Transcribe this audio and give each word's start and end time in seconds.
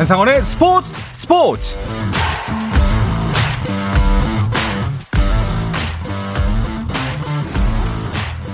한상원의 0.00 0.40
스포츠 0.40 0.96
스포츠 1.12 1.76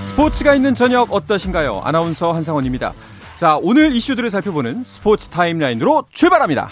스포츠가 0.01 0.55
있는 0.55 0.75
저녁 0.75 1.13
어떠신가요? 1.13 1.83
아나운서 1.85 2.33
한상원입니다. 2.33 2.91
자, 3.37 3.57
오늘 3.61 3.95
이슈들을 3.95 4.29
살펴보는 4.29 4.83
스포츠 4.83 5.29
타임라인으로 5.29 6.07
출발합니다. 6.11 6.69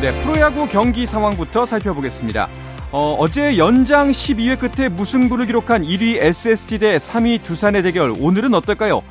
네, 0.00 0.22
프로야구 0.22 0.68
경기 0.68 1.04
상황부터 1.04 1.66
살펴보겠습니다. 1.66 2.48
어, 2.92 3.16
어제 3.18 3.58
연장 3.58 4.10
12회 4.10 4.58
끝에 4.58 4.88
무승부를 4.88 5.46
기록한 5.46 5.82
1위 5.82 6.18
SSG 6.22 6.78
대 6.78 6.96
3위 6.96 7.42
두산의 7.42 7.82
대결 7.82 8.14
오늘은 8.18 8.54
어떨까요? 8.54 9.02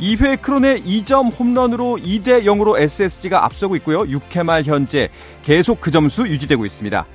2회 0.00 0.40
크론의 0.40 0.82
2점 0.82 1.36
홈런으로 1.38 1.98
2대 1.98 2.44
0으로 2.44 2.78
SSG가 2.78 3.44
앞서고 3.44 3.76
있고요. 3.76 4.00
6회 4.02 4.44
말 4.44 4.62
현재 4.64 5.08
계속 5.42 5.80
그 5.80 5.90
점수 5.90 6.26
유지되고 6.26 6.64
있습니다. 6.64 7.06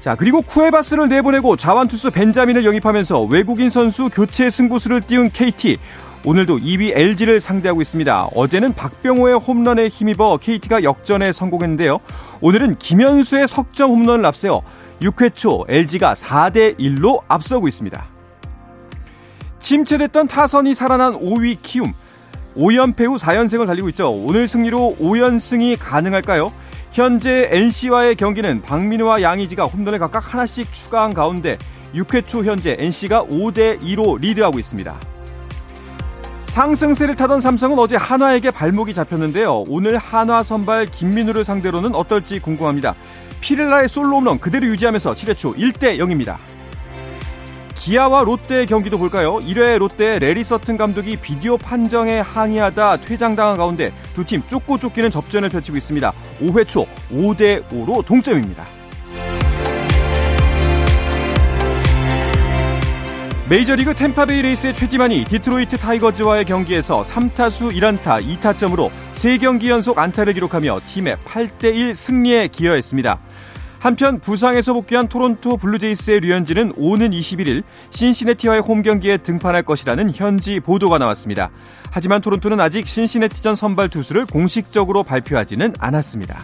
자, 0.00 0.14
그리고 0.16 0.42
쿠에바스를 0.42 1.08
내보내고 1.08 1.56
자완투수 1.56 2.10
벤자민을 2.10 2.64
영입하면서 2.64 3.22
외국인 3.24 3.70
선수 3.70 4.10
교체 4.10 4.50
승부수를 4.50 5.00
띄운 5.02 5.30
KT. 5.30 5.78
오늘도 6.26 6.58
2위 6.58 6.92
LG를 6.96 7.40
상대하고 7.40 7.82
있습니다. 7.82 8.28
어제는 8.34 8.72
박병호의 8.74 9.38
홈런에 9.38 9.88
힘입어 9.88 10.38
KT가 10.38 10.82
역전에 10.82 11.32
성공했는데요. 11.32 12.00
오늘은 12.40 12.78
김현수의 12.78 13.46
석점 13.46 13.90
홈런을 13.90 14.24
앞세워 14.26 14.62
6회 15.00 15.34
초 15.34 15.64
LG가 15.68 16.14
4대 16.14 16.78
1로 16.78 17.22
앞서고 17.28 17.68
있습니다. 17.68 18.04
침체됐던 19.60 20.28
타선이 20.28 20.74
살아난 20.74 21.14
5위 21.14 21.58
키움. 21.62 21.92
5연패 22.56 23.06
후 23.06 23.16
4연승을 23.16 23.66
달리고 23.66 23.88
있죠. 23.90 24.10
오늘 24.10 24.46
승리로 24.46 24.96
5연승이 25.00 25.76
가능할까요? 25.80 26.52
현재 26.92 27.48
NC와의 27.50 28.14
경기는 28.14 28.62
박민우와 28.62 29.22
양의지가 29.22 29.64
홈런을 29.64 29.98
각각 29.98 30.32
하나씩 30.32 30.72
추가한 30.72 31.12
가운데 31.12 31.58
6회 31.94 32.26
초 32.26 32.44
현재 32.44 32.76
NC가 32.78 33.24
5대 33.24 33.80
2로 33.80 34.20
리드하고 34.20 34.58
있습니다. 34.58 35.00
상승세를 36.44 37.16
타던 37.16 37.40
삼성은 37.40 37.76
어제 37.80 37.96
한화에게 37.96 38.52
발목이 38.52 38.94
잡혔는데요. 38.94 39.64
오늘 39.66 39.98
한화 39.98 40.44
선발 40.44 40.86
김민우를 40.86 41.42
상대로는 41.42 41.96
어떨지 41.96 42.38
궁금합니다. 42.38 42.94
피렐라의 43.44 43.88
솔로 43.88 44.16
홈런 44.16 44.40
그대로 44.40 44.66
유지하면서 44.68 45.12
7회 45.12 45.36
초 45.36 45.52
1대 45.52 45.98
0입니다. 45.98 46.38
기아와 47.74 48.24
롯데의 48.24 48.64
경기도 48.64 48.96
볼까요? 48.96 49.34
1회 49.36 49.76
롯데 49.76 50.18
래리 50.18 50.42
서튼 50.42 50.78
감독이 50.78 51.18
비디오 51.18 51.58
판정에 51.58 52.20
항의하다 52.20 53.02
퇴장당한 53.02 53.58
가운데 53.58 53.92
두 54.14 54.24
팀 54.24 54.40
쫓고 54.48 54.78
쫓기는 54.78 55.10
접전을 55.10 55.50
펼치고 55.50 55.76
있습니다. 55.76 56.10
5회 56.40 56.66
초 56.66 56.86
5대 57.12 57.68
5로 57.68 58.02
동점입니다. 58.06 58.64
메이저리그 63.50 63.92
템파베이 63.92 64.40
레이스의 64.40 64.72
최지만이 64.74 65.24
디트로이트 65.24 65.76
타이거즈와의 65.76 66.46
경기에서 66.46 67.02
3타수 67.02 67.72
1안타 67.74 68.26
2타점으로 68.38 68.88
3경기 69.12 69.68
연속 69.68 69.98
안타를 69.98 70.32
기록하며 70.32 70.80
팀의 70.88 71.16
8대1 71.16 71.92
승리에 71.92 72.48
기여했습니다. 72.48 73.18
한편 73.84 74.18
부상에서 74.18 74.72
복귀한 74.72 75.08
토론토 75.08 75.58
블루제이스의 75.58 76.20
류현진은 76.20 76.72
오는 76.78 77.10
21일 77.10 77.64
신시내티와의 77.90 78.62
홈 78.62 78.80
경기에 78.80 79.18
등판할 79.18 79.62
것이라는 79.62 80.10
현지 80.14 80.58
보도가 80.58 80.96
나왔습니다. 80.96 81.50
하지만 81.90 82.22
토론토는 82.22 82.60
아직 82.60 82.88
신시내티전 82.88 83.54
선발 83.54 83.90
투수를 83.90 84.24
공식적으로 84.24 85.02
발표하지는 85.02 85.74
않았습니다. 85.78 86.38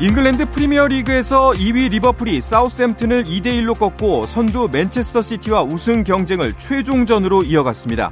잉글랜드 0.00 0.50
프리미어 0.50 0.88
리그에서 0.88 1.52
2위 1.52 1.88
리버풀이 1.90 2.40
사우스햄튼을 2.40 3.26
2대1로 3.26 3.78
꺾고 3.78 4.26
선두 4.26 4.70
맨체스터 4.72 5.22
시티와 5.22 5.62
우승 5.62 6.02
경쟁을 6.02 6.54
최종전으로 6.54 7.44
이어갔습니다. 7.44 8.10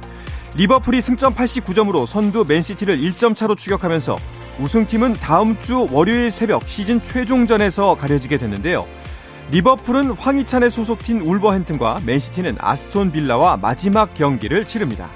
리버풀이 0.55 1.01
승점 1.01 1.35
89점으로 1.35 2.05
선두 2.05 2.45
맨시티를 2.47 2.97
1점 2.99 3.35
차로 3.35 3.55
추격하면서 3.55 4.38
우승팀은 4.59 5.13
다음 5.13 5.57
주 5.59 5.87
월요일 5.89 6.31
새벽 6.31 6.67
시즌 6.67 7.01
최종전에서 7.01 7.95
가려지게 7.95 8.37
됐는데요. 8.37 8.85
리버풀은 9.51 10.11
황희찬의 10.11 10.69
소속팀 10.69 11.25
울버햄튼과 11.25 12.01
맨시티는 12.05 12.57
아스톤 12.59 13.11
빌라와 13.11 13.57
마지막 13.57 14.13
경기를 14.13 14.65
치릅니다. 14.65 15.09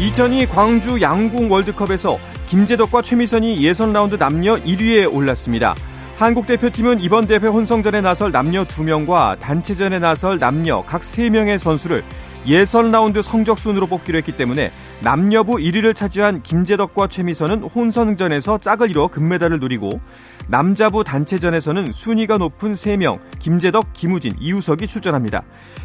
2002 0.00 0.46
광주 0.46 1.00
양궁 1.00 1.52
월드컵에서 1.52 2.18
김재덕과 2.48 3.02
최미선이 3.02 3.62
예선 3.62 3.92
라운드 3.92 4.16
남녀 4.16 4.56
1위에 4.56 5.12
올랐습니다. 5.12 5.76
한국 6.16 6.46
대표팀은 6.46 7.00
이번 7.00 7.26
대회 7.26 7.38
혼성전에 7.38 8.00
나설 8.00 8.32
남녀 8.32 8.64
2명과 8.64 9.38
단체전에 9.38 9.98
나설 9.98 10.38
남녀 10.38 10.82
각 10.82 11.02
3명의 11.02 11.58
선수를 11.58 12.02
예선 12.46 12.90
라운드 12.90 13.22
성적 13.22 13.58
순으로 13.58 13.86
뽑기로 13.86 14.18
했기 14.18 14.32
때문에 14.32 14.70
남녀부 15.00 15.54
1위를 15.54 15.94
차지한 15.94 16.42
김재덕과 16.42 17.06
최미선은 17.08 17.62
혼성전에서 17.62 18.58
짝을 18.58 18.90
이뤄 18.90 19.08
금메달을 19.08 19.60
노리고 19.60 20.00
남자부 20.48 21.04
단체전에서는 21.04 21.92
순위가 21.92 22.38
높은 22.38 22.72
3명 22.72 23.20
김재덕, 23.38 23.92
김우진, 23.92 24.34
이우석이 24.40 24.86
출전합니다. 24.88 25.42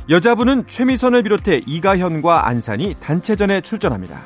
여자부는 0.09 0.65
최미선을 0.67 1.23
비롯해 1.23 1.61
이가현과 1.67 2.47
안산이 2.47 2.95
단체전에 2.99 3.61
출전합니다. 3.61 4.21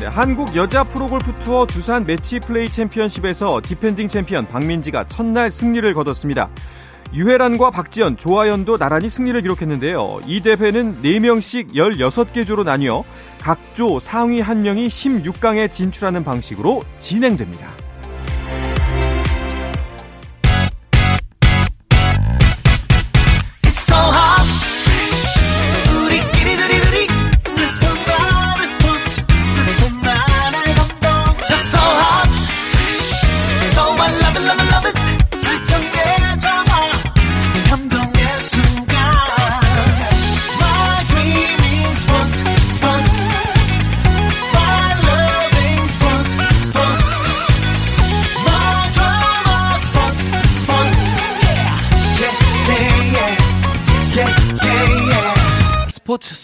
네, 0.00 0.06
한국 0.06 0.56
여자 0.56 0.82
프로골프 0.82 1.34
투어 1.40 1.66
두산 1.66 2.06
매치 2.06 2.40
플레이 2.40 2.70
챔피언십에서 2.70 3.60
디펜딩 3.62 4.08
챔피언 4.08 4.48
박민지가 4.48 5.04
첫날 5.08 5.50
승리를 5.50 5.92
거뒀습니다. 5.92 6.48
유해란과 7.12 7.70
박지영, 7.70 8.16
조아연도 8.16 8.78
나란히 8.78 9.08
승리를 9.08 9.40
기록했는데요. 9.42 10.20
이 10.26 10.40
대회는 10.40 11.02
4명씩 11.02 11.74
16개 11.74 12.46
조로 12.46 12.62
나뉘어 12.62 13.02
각조 13.40 13.98
상위 13.98 14.40
1명이 14.40 14.86
16강에 14.86 15.72
진출하는 15.72 16.22
방식으로 16.22 16.82
진행됩니다. 17.00 17.79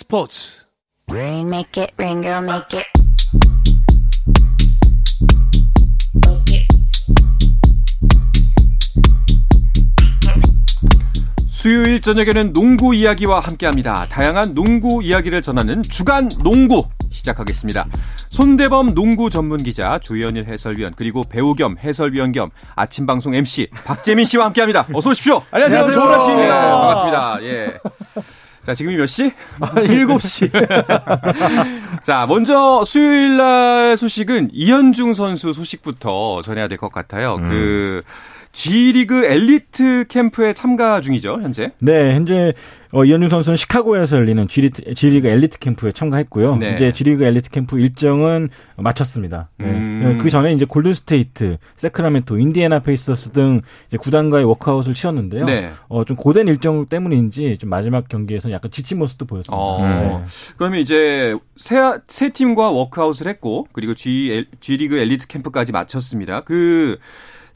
스포츠 0.07 0.67
Rain 1.11 1.49
make 1.49 1.83
it 1.83 1.93
rain 1.99 2.23
girl 2.23 2.41
make 2.41 2.79
it 2.79 2.87
수요일 11.49 12.01
저녁에는 12.01 12.53
농구 12.53 12.95
이야기와 12.95 13.41
함께합니다. 13.41 14.07
다양한 14.09 14.55
농구 14.55 15.03
이야기를 15.03 15.43
전하는 15.43 15.83
주간 15.83 16.29
농구 16.45 16.85
시작하겠습니다. 17.11 17.89
손대범 18.29 18.95
농구 18.95 19.29
전문 19.29 19.65
기자 19.65 19.99
조현일 19.99 20.45
해설위원 20.45 20.95
그리고 20.95 21.25
배우 21.25 21.55
겸 21.55 21.77
해설위원 21.79 22.31
겸 22.31 22.51
아침 22.77 23.07
방송 23.07 23.35
MC 23.35 23.71
박재민 23.85 24.25
씨와 24.25 24.45
함께합니다. 24.45 24.87
어서 24.93 25.11
오십시오. 25.11 25.43
안녕하세요. 25.51 25.83
아침입니다. 25.83 26.61
네, 26.63 26.71
반갑습니다. 26.71 27.43
예. 27.43 27.79
자, 28.67 28.75
지금이 28.75 28.97
몇 28.97 29.07
시? 29.07 29.31
7시. 29.61 30.51
자, 32.03 32.27
먼저 32.29 32.83
수요일 32.85 33.37
날 33.37 33.97
소식은 33.97 34.51
이현중 34.53 35.15
선수 35.15 35.53
소식부터 35.53 36.43
전해야 36.43 36.67
될 36.67 36.77
것 36.77 36.91
같아요. 36.91 37.37
음. 37.37 37.49
그 37.49 38.03
G리그 38.57 39.27
엘리트 39.27 40.07
캠프에 40.09 40.55
참가 40.55 41.03
중이죠, 41.03 41.41
현재. 41.43 41.73
네, 41.79 42.15
현재 42.15 42.55
어, 42.93 43.05
이현중 43.05 43.29
선수는 43.29 43.55
시카고에서 43.55 44.17
열리는 44.17 44.49
G리트, 44.49 44.95
G리그 44.95 45.29
엘리트 45.29 45.59
캠프에 45.59 45.93
참가했고요. 45.93 46.57
네. 46.57 46.73
이제 46.73 46.91
G리그 46.91 47.23
엘리트 47.23 47.51
캠프 47.51 47.79
일정은 47.79 48.49
마쳤습니다. 48.79 49.51
네. 49.59 49.67
음. 49.67 50.19
그 50.19 50.31
전에 50.31 50.55
이제 50.55 50.65
골든 50.65 50.95
스테이트, 50.95 51.59
새크라멘토, 51.75 52.39
인디애나 52.39 52.79
페이서스 52.79 53.33
등 53.33 53.61
이제 53.89 53.99
구단과의 53.99 54.47
워크아웃을 54.47 54.95
치렀는데요. 54.95 55.45
네. 55.45 55.69
어, 55.89 56.07
좀 56.07 56.17
고된 56.17 56.49
일정 56.49 56.87
때문인지 56.87 57.59
좀 57.59 57.69
마지막 57.69 58.09
경기에서 58.09 58.51
약간 58.53 58.71
지친 58.71 58.99
모습도 58.99 59.27
보였습니다. 59.27 59.55
어. 59.55 59.83
네. 59.87 60.25
그러면 60.57 60.81
이제 60.81 61.35
세, 61.57 61.77
세 62.09 62.31
팀과 62.31 62.71
워크아웃을 62.71 63.29
했고 63.29 63.69
그리고 63.73 63.95
G, 63.95 64.31
엘- 64.33 64.47
G리그 64.61 64.97
엘리트 64.97 65.27
캠프까지 65.27 65.73
마쳤습니다. 65.73 66.41
그 66.41 66.97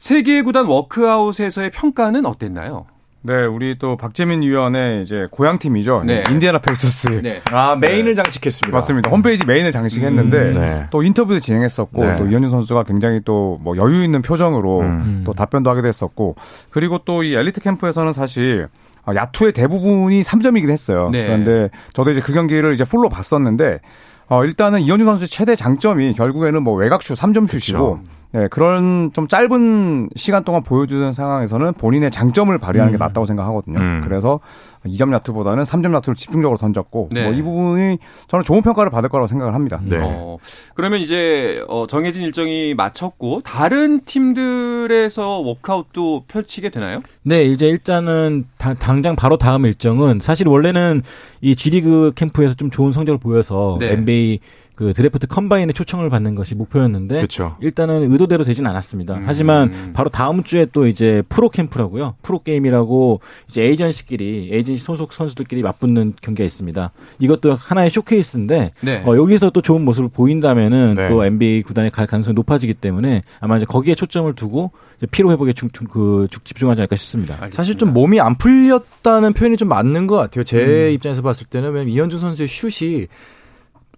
세 0.01 0.23
개의 0.23 0.41
구단 0.41 0.65
워크아웃에서의 0.65 1.69
평가는 1.69 2.25
어땠나요? 2.25 2.87
네, 3.21 3.45
우리 3.45 3.77
또 3.77 3.97
박재민 3.97 4.41
위원의 4.41 5.03
이제 5.03 5.27
고향 5.29 5.59
팀이죠. 5.59 6.01
네. 6.07 6.23
인디애나 6.27 6.57
페이서스. 6.57 7.21
네. 7.21 7.39
아, 7.51 7.75
메인을 7.79 8.15
장식했습니다. 8.15 8.75
맞습니다. 8.75 9.11
홈페이지 9.11 9.45
메인을 9.45 9.71
장식했는데 9.71 10.37
음, 10.39 10.53
네. 10.55 10.87
또 10.89 11.03
인터뷰도 11.03 11.39
진행했었고 11.39 12.03
네. 12.03 12.15
또 12.17 12.25
이현중 12.27 12.49
선수가 12.49 12.81
굉장히 12.85 13.21
또 13.23 13.59
뭐 13.61 13.77
여유 13.77 14.03
있는 14.03 14.23
표정으로 14.23 14.79
음. 14.79 15.21
또 15.23 15.33
답변도 15.33 15.69
하게 15.69 15.83
됐었고 15.83 16.35
그리고 16.71 16.97
또 17.05 17.21
이 17.23 17.35
엘리트 17.35 17.61
캠프에서는 17.61 18.11
사실 18.13 18.69
아, 19.05 19.13
야투의 19.13 19.51
대부분이 19.53 20.21
3점이긴 20.21 20.71
했어요. 20.71 21.09
네. 21.11 21.25
그런데 21.27 21.69
저도 21.93 22.09
이제 22.09 22.21
그 22.21 22.33
경기를 22.33 22.73
이제 22.73 22.83
풀로 22.85 23.07
봤었는데 23.09 23.81
어, 24.31 24.45
일단은 24.45 24.79
이현준 24.79 25.05
선수의 25.05 25.27
최대 25.27 25.57
장점이 25.57 26.13
결국에는 26.13 26.63
뭐 26.63 26.73
외곽슛 26.75 27.17
3점 27.17 27.49
슛이고 27.49 27.99
네, 28.31 28.47
그런 28.47 29.11
좀 29.11 29.27
짧은 29.27 30.11
시간 30.15 30.45
동안 30.45 30.63
보여주는 30.63 31.11
상황에서는 31.11 31.73
본인의 31.73 32.11
장점을 32.11 32.57
발휘하는 32.57 32.93
게 32.93 32.97
낫다고 32.97 33.25
생각하거든요. 33.25 33.77
음. 33.77 34.01
그래서 34.05 34.39
2점 34.85 35.13
야투보다는 35.13 35.63
3점 35.63 35.93
야투를 35.95 36.15
집중적으로 36.15 36.57
던졌고 36.57 37.09
네. 37.11 37.23
뭐이 37.23 37.41
부분이 37.41 37.97
저는 38.27 38.43
좋은 38.43 38.61
평가를 38.61 38.89
받을 38.91 39.09
거라고 39.09 39.27
생각을 39.27 39.53
합니다. 39.53 39.79
네. 39.83 39.97
어, 40.01 40.37
그러면 40.73 40.99
이제 40.99 41.63
어, 41.67 41.85
정해진 41.87 42.23
일정이 42.23 42.73
마쳤고 42.73 43.41
다른 43.43 44.01
팀들에서 44.05 45.39
워크아웃도 45.39 46.25
펼치게 46.27 46.69
되나요? 46.69 46.99
네, 47.23 47.43
이제 47.43 47.67
일단은 47.67 48.45
다- 48.57 48.73
당장 48.73 49.15
바로 49.15 49.37
다음 49.37 49.65
일정은 49.65 50.19
사실 50.19 50.47
원래는 50.47 51.03
이 51.41 51.55
G리그 51.55 52.13
캠프에서 52.15 52.55
좀 52.55 52.69
좋은 52.71 52.91
성적을 52.91 53.19
보여서 53.19 53.77
네. 53.79 53.91
NBA 53.93 54.39
그 54.81 54.93
드래프트 54.93 55.27
combine에 55.27 55.73
초청을 55.73 56.09
받는 56.09 56.33
것이 56.33 56.55
목표였는데 56.55 57.17
그렇죠. 57.17 57.55
일단은 57.61 58.11
의도대로 58.11 58.43
되진 58.43 58.65
않았습니다. 58.65 59.13
음. 59.17 59.23
하지만 59.27 59.91
바로 59.93 60.09
다음 60.09 60.41
주에 60.41 60.65
또 60.73 60.87
이제 60.87 61.21
프로 61.29 61.49
캠프라고요. 61.49 62.15
프로 62.23 62.39
게임이라고 62.39 63.19
이제 63.47 63.61
에이전시끼리 63.61 64.49
에이전시 64.51 64.83
소속 64.83 65.13
선수들끼리 65.13 65.61
맞붙는 65.61 66.13
경기가 66.23 66.43
있습니다. 66.43 66.91
이것도 67.19 67.53
하나의 67.53 67.91
쇼케이스인데 67.91 68.71
네. 68.81 69.03
어, 69.05 69.15
여기서 69.15 69.51
또 69.51 69.61
좋은 69.61 69.85
모습을 69.85 70.09
보인다면은 70.09 70.95
네. 70.95 71.09
또 71.09 71.23
NBA 71.25 71.61
구단에 71.61 71.89
갈 71.89 72.07
가능성이 72.07 72.33
높아지기 72.33 72.73
때문에 72.73 73.21
아마 73.39 73.57
이제 73.57 73.67
거기에 73.67 73.93
초점을 73.93 74.33
두고 74.33 74.71
이제 74.97 75.05
피로 75.11 75.31
회복에 75.31 75.53
중, 75.53 75.69
중- 75.69 75.85
그 75.85 76.25
중- 76.31 76.41
집중하지 76.43 76.81
않을까 76.81 76.95
싶습니다. 76.95 77.37
사실 77.51 77.75
좀 77.77 77.93
몸이 77.93 78.19
안 78.19 78.35
풀렸다는 78.39 79.33
표현이 79.33 79.57
좀 79.57 79.67
맞는 79.67 80.07
것 80.07 80.15
같아요. 80.15 80.43
제 80.43 80.87
음. 80.87 80.93
입장에서 80.95 81.21
봤을 81.21 81.45
때는 81.45 81.69
왜냐면 81.71 81.93
이현중 81.93 82.17
선수의 82.19 82.47
슛이 82.47 83.05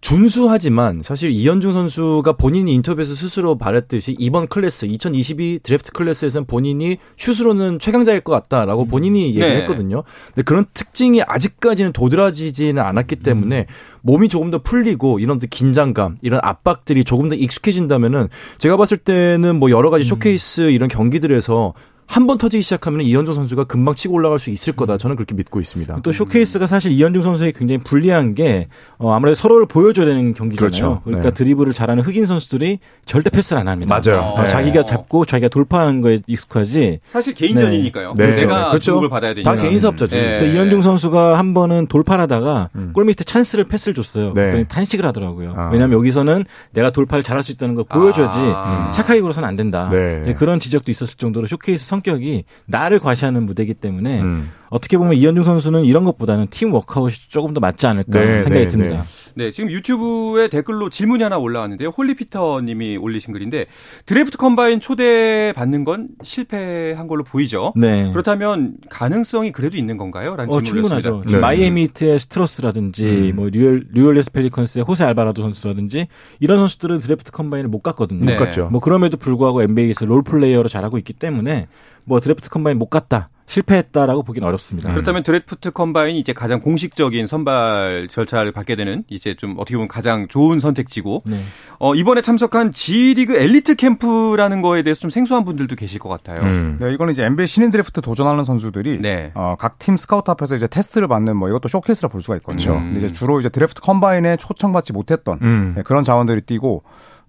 준수하지만 0.03 1.01
사실 1.01 1.31
이현중 1.31 1.71
선수가 1.71 2.33
본인이 2.33 2.73
인터뷰에서 2.73 3.15
스스로 3.15 3.55
말했듯이 3.55 4.17
이번 4.19 4.47
클래스 4.47 4.85
2022 4.85 5.61
드래프트 5.63 5.93
클래스에서는 5.93 6.45
본인이 6.45 6.97
슛으로는 7.17 7.79
최강자일 7.79 8.19
것 8.19 8.33
같다라고 8.33 8.85
본인이 8.85 9.23
얘기를 9.23 9.47
네. 9.47 9.61
했거든요. 9.61 10.03
근데 10.27 10.41
그런 10.41 10.65
특징이 10.73 11.21
아직까지는 11.25 11.93
도드라지지는 11.93 12.83
않았기 12.83 13.15
때문에 13.17 13.67
몸이 14.01 14.27
조금 14.27 14.51
더 14.51 14.61
풀리고 14.61 15.19
이런 15.19 15.39
또 15.39 15.47
긴장감, 15.49 16.17
이런 16.21 16.41
압박들이 16.43 17.05
조금 17.05 17.29
더 17.29 17.35
익숙해진다면은 17.35 18.27
제가 18.57 18.75
봤을 18.75 18.97
때는 18.97 19.57
뭐 19.57 19.71
여러 19.71 19.89
가지 19.89 20.03
쇼케이스 20.03 20.71
이런 20.71 20.89
경기들에서 20.89 21.73
한 22.05 22.27
번 22.27 22.37
터지기 22.37 22.61
시작하면 22.61 23.01
이현중 23.01 23.33
선수가 23.35 23.65
금방 23.65 23.95
치고 23.95 24.13
올라갈 24.13 24.39
수 24.39 24.49
있을 24.49 24.73
거다. 24.73 24.97
저는 24.97 25.15
그렇게 25.15 25.33
믿고 25.35 25.59
있습니다. 25.59 25.99
또 26.03 26.11
쇼케이스가 26.11 26.67
사실 26.67 26.91
이현중 26.91 27.21
선수에게 27.21 27.57
굉장히 27.57 27.79
불리한 27.83 28.35
게 28.35 28.67
어, 28.97 29.11
아무래도 29.13 29.35
서로를 29.35 29.65
보여줘야 29.65 30.05
되는 30.05 30.33
경기잖아요. 30.33 30.69
그렇죠. 30.69 31.01
그러니까 31.03 31.29
네. 31.29 31.33
드리블을 31.33 31.73
잘하는 31.73 32.03
흑인 32.03 32.25
선수들이 32.25 32.79
절대 33.05 33.29
패스를 33.29 33.59
안 33.59 33.67
합니다. 33.67 33.99
맞아요. 34.03 34.21
어, 34.21 34.41
네. 34.41 34.47
자기가 34.47 34.85
잡고 34.85 35.25
자기가 35.25 35.49
돌파하는 35.49 36.01
거에 36.01 36.19
익숙하지. 36.27 36.99
사실 37.07 37.33
개인전이니까요. 37.33 38.13
네. 38.17 38.35
내가 38.35 38.69
그렇죠. 38.69 38.79
주목을 38.79 39.09
받아야 39.09 39.33
되니까. 39.33 39.55
다 39.55 39.61
개인 39.61 39.79
사업자죠. 39.79 40.15
네. 40.15 40.21
그래서 40.39 40.45
이현중 40.45 40.81
선수가 40.81 41.37
한 41.37 41.53
번은 41.53 41.87
돌파를 41.87 42.21
하다가 42.23 42.69
음. 42.75 42.91
골 42.93 43.05
밑에 43.05 43.23
찬스를 43.23 43.65
패스를 43.65 43.95
줬어요. 43.95 44.27
네. 44.27 44.41
그랬더니 44.41 44.65
탄식을 44.67 45.05
하더라고요. 45.07 45.53
아. 45.57 45.69
왜냐하면 45.71 45.97
여기서는 45.97 46.45
내가 46.73 46.91
돌파를 46.91 47.23
잘할 47.23 47.43
수 47.43 47.51
있다는 47.51 47.75
걸 47.75 47.85
보여줘야지 47.85 48.37
아. 48.39 48.91
착하게 48.91 49.21
굴어서는 49.21 49.47
안 49.47 49.55
된다. 49.55 49.89
네. 49.91 50.33
그런 50.37 50.59
지적도 50.59 50.91
있었을 50.91 51.15
정도로 51.17 51.47
쇼케이스 51.47 51.87
성격이 51.93 52.45
나를 52.65 52.99
과시하는 52.99 53.43
무대이기 53.45 53.75
때문에 53.75 54.21
음. 54.21 54.49
어떻게 54.73 54.97
보면 54.97 55.13
이현중 55.13 55.43
선수는 55.43 55.85
이런 55.85 56.03
것보다는 56.03 56.47
팀 56.49 56.73
워크아웃이 56.73 57.29
조금 57.29 57.53
더 57.53 57.59
맞지 57.59 57.85
않을까 57.85 58.19
네, 58.19 58.39
생각이 58.39 58.65
네, 58.65 58.69
듭니다. 58.69 59.03
네, 59.35 59.51
지금 59.51 59.69
유튜브에 59.69 60.47
댓글로 60.47 60.89
질문이 60.89 61.21
하나 61.21 61.37
올라왔는데요. 61.37 61.89
홀리피터 61.89 62.61
님이 62.61 62.97
올리신 62.97 63.33
글인데 63.33 63.67
드래프트 64.07 64.37
combine 64.37 64.79
초대 64.79 65.53
받는 65.55 65.83
건 65.83 66.09
실패한 66.23 67.05
걸로 67.05 67.23
보이죠. 67.23 67.73
네. 67.75 68.09
그렇다면 68.11 68.77
가능성이 68.89 69.51
그래도 69.51 69.77
있는 69.77 69.97
건가요? 69.97 70.35
라는 70.35 70.51
어, 70.51 70.59
질문을 70.59 71.01
충분하죠. 71.01 71.31
네. 71.31 71.37
마이애미 71.37 71.83
히트의 71.83 72.17
스트러스라든지 72.17 73.05
음. 73.05 73.35
뭐 73.35 73.49
뉴얼 73.51 73.85
뉴올리언스 73.93 74.31
펠리컨스의 74.31 74.85
호세 74.85 75.03
알바라도 75.03 75.43
선수라든지 75.43 76.07
이런 76.39 76.57
선수들은 76.57 76.97
드래프트 76.97 77.31
combine을 77.31 77.69
못 77.69 77.83
갔거든요. 77.83 78.25
네. 78.25 78.33
못 78.33 78.39
갔죠. 78.39 78.69
뭐 78.71 78.81
그럼에도 78.81 79.17
불구하고 79.17 79.61
NBA에서 79.61 80.05
role 80.05 80.23
player로 80.23 80.67
잘하고 80.67 80.97
있기 80.97 81.13
때문에 81.13 81.67
뭐 82.05 82.19
드래프트 82.19 82.49
combine 82.49 82.79
못 82.79 82.89
갔다. 82.89 83.29
실패했다라고 83.53 84.23
보기는 84.23 84.47
어렵습니다. 84.47 84.89
음. 84.89 84.93
그렇다면 84.93 85.23
드래프트 85.23 85.71
combine이 85.71 86.19
이제 86.19 86.33
가장 86.33 86.61
공식적인 86.61 87.27
선발 87.27 88.07
절차를 88.09 88.51
받게 88.51 88.75
되는 88.75 89.03
이제 89.09 89.35
좀 89.35 89.55
어떻게 89.57 89.75
보면 89.75 89.87
가장 89.87 90.27
좋은 90.27 90.59
선택지고 90.59 91.21
네. 91.25 91.43
어, 91.77 91.93
이번에 91.93 92.21
참석한 92.21 92.71
G리그 92.71 93.35
엘리트 93.35 93.75
캠프라는 93.75 94.61
거에 94.61 94.81
대해서 94.81 94.99
좀 94.99 95.09
생소한 95.09 95.45
분들도 95.45 95.75
계실 95.75 95.99
것 95.99 96.09
같아요. 96.09 96.41
음. 96.41 96.77
네, 96.79 96.91
이거는 96.93 97.13
이제 97.13 97.23
NBA 97.23 97.47
신인 97.47 97.69
드래프트 97.69 98.01
도전하는 98.01 98.43
선수들이 98.43 98.99
네. 98.99 99.31
어, 99.35 99.55
각 99.59 99.73
팀 99.83 99.97
스카우트 99.97 100.31
앞에서 100.31 100.55
이제 100.55 100.65
테스트를 100.67 101.07
받는 101.07 101.35
뭐 101.35 101.49
이것도 101.49 101.67
쇼케이스라 101.67 102.09
볼 102.09 102.21
수가 102.21 102.37
있거든요. 102.37 102.77
음. 102.77 102.93
근데 102.93 103.05
이제 103.05 103.13
주로 103.13 103.39
이제 103.39 103.49
드래프트 103.49 103.81
combine에 103.81 104.37
초청받지 104.37 104.93
못했던 104.93 105.39
음. 105.41 105.73
네, 105.75 105.83
그런 105.83 106.03
자원들이 106.03 106.41
뛰고 106.41 106.83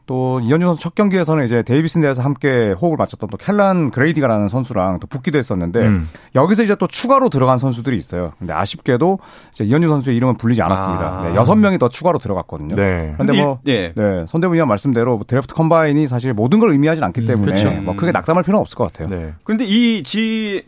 또 0.07 0.39
이현중 0.41 0.67
선수 0.69 0.83
첫 0.83 0.95
경기에서는 0.95 1.47
이제 1.47 1.63
데이비슨 1.63 2.03
대에서 2.03 2.21
함께 2.21 2.73
호흡을 2.73 2.97
맞췄던 2.99 3.31
또 3.31 3.37
켈란 3.39 3.91
그레이디가라는 3.91 4.49
선수랑 4.49 5.01
또 5.01 5.07
붙기도 5.07 5.39
했었는데 5.39 5.81
음. 5.81 6.09
여기서 6.35 6.63
이제 6.63 6.75
또 6.75 6.87
추가로 6.87 7.31
들어간 7.31 7.59
선수들이 7.59 7.97
있어요. 7.97 8.33
근데 8.39 8.53
아쉽게도 8.53 9.19
이제 9.53 9.65
이현중 9.65 9.89
선수의 9.89 10.17
이름은 10.19 10.37
불리지 10.37 10.61
않았습니다. 10.61 11.03
아. 11.21 11.29
네, 11.29 11.35
여섯 11.35 11.55
명이 11.55 11.79
더 11.79 11.89
추가로 11.89 12.19
들어갔거든요. 12.19 12.77
네. 12.77 13.15
그런데 13.17 13.41
뭐 13.41 13.61
일- 13.65 13.73
예. 13.73 13.93
네, 13.97 14.25
손대범 14.29 14.57
위원 14.57 14.69
말씀대로 14.69 15.17
뭐 15.17 15.25
드래프트 15.27 15.55
combine이 15.55 16.07
사실 16.07 16.35
모든 16.35 16.59
걸 16.61 16.71
의미하진 16.71 17.03
않기 17.05 17.25
때문에 17.25 17.45
그렇죠. 17.47 17.71
뭐 17.71 17.97
크게 17.97 18.13
낙담할 18.13 18.43
필요는 18.45 18.61
없을 18.61 18.77
것 18.77 18.93
같아요. 18.93 19.09
네. 19.09 19.33
그런데 19.45 19.65
이 19.65 20.03
G 20.03 20.65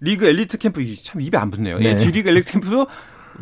리그 0.00 0.26
엘리트 0.26 0.58
캠프 0.58 0.82
이참 0.82 1.20
입에 1.20 1.38
안 1.38 1.50
붙네요. 1.52 1.76
예, 1.80 1.94
네. 1.94 1.98
G 1.98 2.10
리그 2.10 2.28
엘리트 2.28 2.50
캠프도 2.52 2.88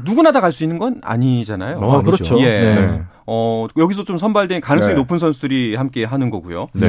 누구나 0.04 0.30
다 0.32 0.40
갈 0.40 0.52
수 0.52 0.62
있는 0.64 0.78
건 0.78 1.00
아니잖아요. 1.02 1.78
어, 1.78 1.94
아니죠. 1.98 2.04
그렇죠. 2.04 2.40
예. 2.40 2.72
네. 2.72 3.02
어, 3.26 3.66
여기서 3.76 4.04
좀 4.04 4.16
선발된 4.16 4.60
가능성이 4.60 4.94
네. 4.94 5.00
높은 5.00 5.18
선수들이 5.18 5.76
함께 5.76 6.04
하는 6.04 6.30
거고요. 6.30 6.68
네. 6.74 6.88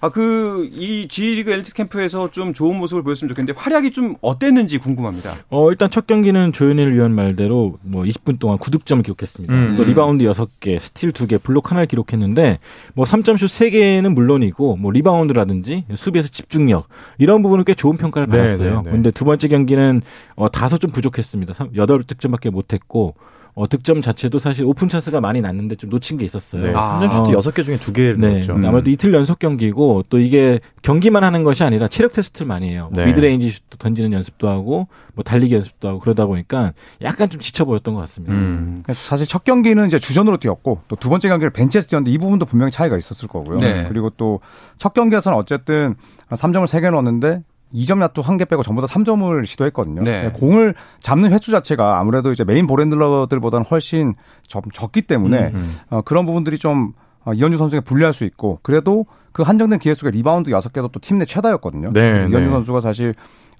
아, 0.00 0.10
그, 0.10 0.68
이 0.70 1.08
G리그 1.08 1.50
엘리트 1.50 1.72
캠프에서 1.72 2.30
좀 2.30 2.52
좋은 2.52 2.76
모습을 2.76 3.02
보였으면 3.02 3.30
좋겠는데 3.30 3.58
활약이 3.58 3.90
좀 3.90 4.16
어땠는지 4.20 4.76
궁금합니다. 4.76 5.34
어, 5.48 5.70
일단 5.70 5.88
첫 5.88 6.06
경기는 6.06 6.52
조현일 6.52 6.92
위원 6.92 7.14
말대로 7.14 7.78
뭐 7.80 8.02
20분 8.04 8.38
동안 8.38 8.58
9득점을 8.58 9.02
기록했습니다. 9.02 9.54
음. 9.54 9.74
또 9.76 9.84
리바운드 9.84 10.24
6개, 10.24 10.78
스틸 10.78 11.12
2개, 11.12 11.42
블록 11.42 11.70
하나를 11.70 11.86
기록했는데 11.86 12.58
뭐 12.92 13.06
3점슛 13.06 13.46
3개는 13.46 14.12
물론이고 14.12 14.76
뭐 14.76 14.92
리바운드라든지 14.92 15.84
수비에서 15.94 16.28
집중력 16.28 16.86
이런 17.16 17.42
부분은 17.42 17.64
꽤 17.64 17.72
좋은 17.72 17.96
평가를 17.96 18.28
네, 18.28 18.36
받았어요. 18.36 18.70
네, 18.70 18.76
네. 18.76 18.82
그런데 18.84 19.10
두 19.10 19.24
번째 19.24 19.48
경기는 19.48 20.02
어, 20.36 20.50
다소 20.50 20.76
좀 20.76 20.90
부족했습니다. 20.90 21.54
8득점밖에 21.54 22.50
못 22.50 22.74
했고 22.74 23.14
어, 23.56 23.68
득점 23.68 24.02
자체도 24.02 24.40
사실 24.40 24.64
오픈 24.64 24.88
찬스가 24.88 25.20
많이 25.20 25.40
났는데 25.40 25.76
좀 25.76 25.88
놓친 25.90 26.18
게 26.18 26.24
있었어요. 26.24 26.62
네. 26.62 26.72
아. 26.74 26.98
3점 27.00 27.08
슛 27.08 27.36
어. 27.36 27.40
6개 27.40 27.64
중에 27.64 27.76
2개를 27.76 28.18
네. 28.18 28.30
넣었죠. 28.32 28.54
아무래도 28.54 28.90
이틀 28.90 29.14
연속 29.14 29.38
경기고 29.38 30.04
또 30.08 30.18
이게 30.18 30.58
경기만 30.82 31.22
하는 31.22 31.44
것이 31.44 31.62
아니라 31.62 31.86
체력 31.86 32.12
테스트를 32.12 32.48
많이 32.48 32.70
해요. 32.70 32.90
뭐 32.92 33.04
네. 33.04 33.10
mid-range 33.10 33.48
슛도 33.50 33.76
던지는 33.78 34.12
연습도 34.12 34.48
하고 34.48 34.88
뭐 35.14 35.22
달리기 35.22 35.54
연습도 35.54 35.88
하고 35.88 36.00
그러다 36.00 36.26
보니까 36.26 36.72
약간 37.02 37.28
좀 37.30 37.40
지쳐 37.40 37.64
보였던 37.64 37.94
것 37.94 38.00
같습니다. 38.00 38.34
음. 38.34 38.82
사실 38.88 39.24
첫 39.26 39.44
경기는 39.44 39.86
이제 39.86 39.98
주전으로 40.00 40.38
뛰었고 40.38 40.80
또 40.88 40.96
두 40.96 41.08
번째 41.08 41.28
경기를 41.28 41.50
벤치에서 41.50 41.86
뛰었는데 41.86 42.10
이 42.10 42.18
부분도 42.18 42.46
분명히 42.46 42.72
차이가 42.72 42.96
있었을 42.96 43.28
거고요. 43.28 43.58
네. 43.58 43.84
그리고 43.88 44.10
또 44.10 44.40
첫 44.78 44.94
경기에서는 44.94 45.38
어쨌든 45.38 45.94
3점을 46.30 46.64
3개 46.66 46.90
넣었는데 46.90 47.42
2점 47.74 48.00
야투 48.02 48.22
1개 48.22 48.48
빼고 48.48 48.62
전부 48.62 48.80
다 48.80 48.86
3점을 48.86 49.44
시도했거든요. 49.46 50.02
네. 50.02 50.30
공을 50.32 50.74
잡는 51.00 51.32
횟수 51.32 51.50
자체가 51.50 51.98
아무래도 51.98 52.30
이제 52.30 52.44
메인 52.44 52.66
ball 52.66 52.83
handler들보다는 52.83 53.66
훨씬 53.66 54.14
좀 54.46 54.62
적기 54.72 55.02
때문에 55.02 55.50
음. 55.54 55.74
어, 55.90 56.00
그런 56.02 56.24
부분들이 56.26 56.56
좀 56.58 56.92
어, 57.24 57.32
이현중 57.32 57.56
선수에게 57.58 57.84
불리할 57.84 58.12
수 58.12 58.24
있고 58.24 58.60
그래도 58.62 59.06
그 59.32 59.42
한정된 59.42 59.78
기회 59.80 59.94
속에 59.94 60.10
리바운드 60.12 60.50
6개도 60.50 60.92
또 60.92 61.00
팀 61.00 61.18
내 61.18 61.24
최다였거든요. 61.24 61.92
네, 61.92 62.26
이현중 62.30 62.38
네. 62.38 62.50
선수가 62.50 62.80
사실 62.80 63.14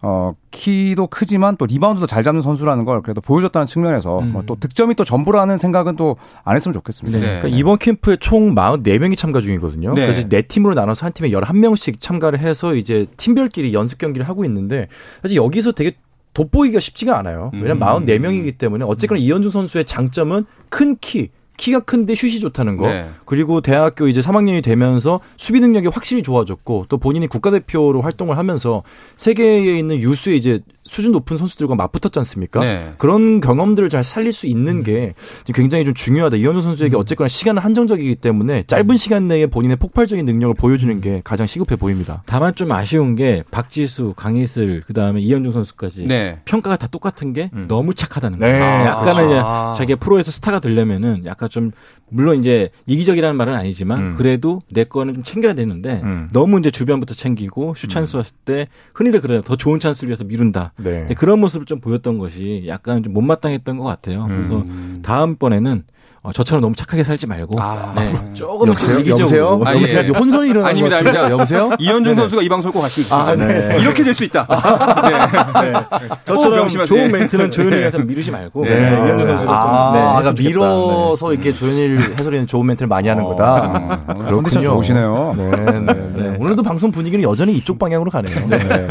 어, 0.07 0.35
키도 0.51 1.07
크지만 1.07 1.57
또 1.57 1.65
리바운드도 1.65 2.07
잘 2.07 2.23
잡는 2.23 2.43
선수라는 2.43 2.85
걸 2.85 3.01
그래도 3.03 3.23
보여줬다는 3.23 3.67
측면에서 3.67 4.19
음. 4.19 4.33
뭐 4.33 4.43
또 4.47 4.57
득점이 4.57 4.95
또 4.97 5.05
전부라는 5.05 5.57
생각은 5.57 5.97
또 5.97 6.17
안 6.45 6.57
했으면 6.57 6.75
좋겠습니다. 6.75 7.19
네. 7.19 7.25
그러니까 7.41 7.49
이번 7.49 7.79
캠프에 7.79 8.17
총 8.21 8.55
44명이 8.55 9.17
참가 9.17 9.41
중이거든요. 9.41 9.95
네. 9.95 10.03
그래서 10.03 10.29
네 10.29 10.43
팀으로 10.43 10.75
나눠서 10.75 11.07
한 11.07 11.13
팀에 11.13 11.31
11명씩 11.31 12.01
참가를 12.01 12.39
해서 12.39 12.75
이제 12.75 13.07
팀별끼리 13.17 13.73
연습 13.73 13.99
경기를 13.99 14.29
하고 14.29 14.45
있는데 14.45 14.89
사실 15.23 15.37
여기서 15.39 15.73
되게 15.73 15.93
돋보이기가 16.35 16.81
쉽지가 16.81 17.17
않아요. 17.19 17.51
왜냐면 17.55 18.03
음. 18.03 18.07
44명이기 18.07 18.59
때문에 18.59 18.85
어쨌거나 18.85 19.21
이현준 19.21 19.51
선수의 19.51 19.85
장점은 19.85 20.45
큰 20.69 20.97
키, 21.01 21.31
키가 21.57 21.81
큰데 21.81 22.15
슛이 22.15 22.41
좋다는 22.41 22.77
거. 22.77 22.87
네. 22.87 23.09
그리고 23.25 23.61
대학교 23.61 24.09
이제 24.09 24.21
3학년이 24.21 24.63
되면서 24.63 25.21
수비 25.37 25.61
능력이 25.61 25.89
확실히 25.89 26.23
좋아졌고 26.23 26.87
또 26.89 26.99
본인이 26.99 27.27
국가대표로 27.27 28.01
활동을 28.03 28.39
하면서 28.39 28.83
세계에 29.17 29.79
있는 29.79 29.97
유수의 29.97 30.37
이제 30.37 30.61
수준 30.85 31.13
높은 31.13 31.39
선수들과 31.39 31.75
맞붙었지 31.75 32.19
않습니까? 32.21 32.61
네. 32.61 32.93
그런 32.99 33.41
경험들을 33.41 33.89
잘 33.89 34.05
살릴 34.05 34.33
수 34.33 34.47
있는 34.47 34.83
게 34.83 35.15
지금 35.45 35.63
굉장히 35.63 35.85
좀 35.85 35.95
중요하다. 35.95 36.37
이현준 36.37 36.63
선수에게 36.63 36.97
어쨌거나 36.97 37.29
시간은 37.29 37.63
한정적이기 37.63 38.17
때문에 38.17 38.65
짧은 38.67 38.97
시간 38.97 39.27
내에 39.29 39.47
본인의 39.47 39.77
폭발적인 39.77 40.25
능력을 40.25 40.55
보여주는 40.55 41.01
게 41.01 41.23
가장 41.25 41.47
시급해 41.47 41.77
보입니다. 41.77 42.23
다만 42.27 42.55
좀 42.55 42.71
아쉬운 42.73 43.15
게 43.15 43.45
박지수, 43.51 44.15
강희슬, 44.17 44.83
그 44.87 44.93
다음에 44.93 45.21
이현중 45.21 45.53
선수까지 45.53 46.05
네. 46.07 46.41
평가가 46.45 46.77
다 46.77 46.87
똑같은 46.87 47.33
게 47.33 47.51
음. 47.55 47.67
너무 47.67 47.95
착하다는 47.95 48.39
네. 48.39 48.47
거예요. 48.53 48.65
아, 48.65 48.85
약간은 48.87 49.13
그렇죠. 49.13 49.27
이제 49.27 49.41
아. 49.43 49.73
자기가 49.77 49.99
프로에서 49.99 50.31
스타가 50.31 50.61
되려면은 50.61 51.23
약간 51.25 51.49
좀 51.49 51.71
물론 52.11 52.39
이제 52.39 52.69
이기적이라는 52.87 53.37
말은 53.37 53.55
아니지만 53.55 53.99
음. 53.99 54.15
그래도 54.17 54.61
내 54.71 54.85
거는 54.85 55.15
좀 55.15 55.25
챙겨야 55.25 55.55
되는데 55.55 56.01
음. 56.05 56.29
너무 56.33 56.59
이제 56.59 56.71
주변부터 56.71 57.15
챙기고 57.15 57.75
슛 57.75 57.89
찬스 57.89 58.17
왔을 58.19 58.35
때 58.45 58.69
흔히들 58.93 59.21
그래요. 59.21 59.41
더 59.41 59.57
좋은 59.57 59.79
찬스를 59.81 60.11
위해서 60.11 60.25
미룬다. 60.25 60.73
네. 60.77 61.07
그런 61.17 61.41
모습을 61.41 61.67
좀 61.67 61.81
보였던 61.81 62.19
것이 62.19 62.65
약간 62.67 63.03
좀 63.03 63.13
못마땅했던 63.13 63.79
것 63.79 63.85
같아요. 63.85 64.27
그래서 64.29 64.59
음. 64.59 65.01
다음번에는 65.03 65.85
어, 66.23 66.33
저처럼 66.33 66.63
너무 66.63 66.75
착하게 66.75 67.05
살지 67.05 67.27
말고 67.27 67.61
아. 67.61 67.93
네, 67.97 68.15
조금은 68.33 68.69
여보세요? 68.73 68.99
이기적으로 69.01 69.21
여보세요? 69.21 69.61
여보세요? 69.77 70.01
예. 70.05 70.09
혼선이 70.09 70.49
일어나는 70.49 70.71
아닙니다, 70.71 70.97
것? 70.97 71.07
아닙니다. 71.07 71.31
여보세요? 71.31 71.71
이현중 71.79 72.15
선수가 72.15 72.43
이 72.43 72.49
방송을 72.49 72.73
꼭 72.73 72.89
좋겠다. 72.89 73.15
아, 73.15 73.35
네. 73.37 73.77
이렇게 73.79 74.03
될 74.03 74.15
수 74.15 74.25
있다. 74.25 74.47
네. 74.49 76.09
저처럼 76.25 76.61
명심하세요. 76.61 76.87
좋은 76.87 77.13
멘트는 77.13 77.51
조현이가 77.51 77.91
좀 77.91 78.07
미루지 78.07 78.31
말고 78.31 78.65
네. 78.65 78.71
네. 78.71 78.91
이현주 79.07 79.27
선수가 79.27 79.39
좀 79.39 79.49
아, 79.51 80.23
네. 80.23 80.33
밀어서 80.33 81.33
이렇게 81.33 81.53
조현일 81.53 81.99
해설위원 82.19 82.47
좋은 82.47 82.65
멘트를 82.67 82.89
많이 82.89 83.09
하는 83.09 83.23
거다. 83.25 83.99
어, 84.07 84.17
컨디션 84.31 84.65
좋으시네요. 84.65 85.35
네, 85.37 85.51
네, 85.51 85.95
네. 86.15 86.37
오늘도 86.41 86.63
방송 86.63 86.91
분위기는 86.91 87.23
여전히 87.29 87.55
이쪽 87.55 87.79
방향으로 87.79 88.11
가네요. 88.11 88.49
네. 88.49 88.89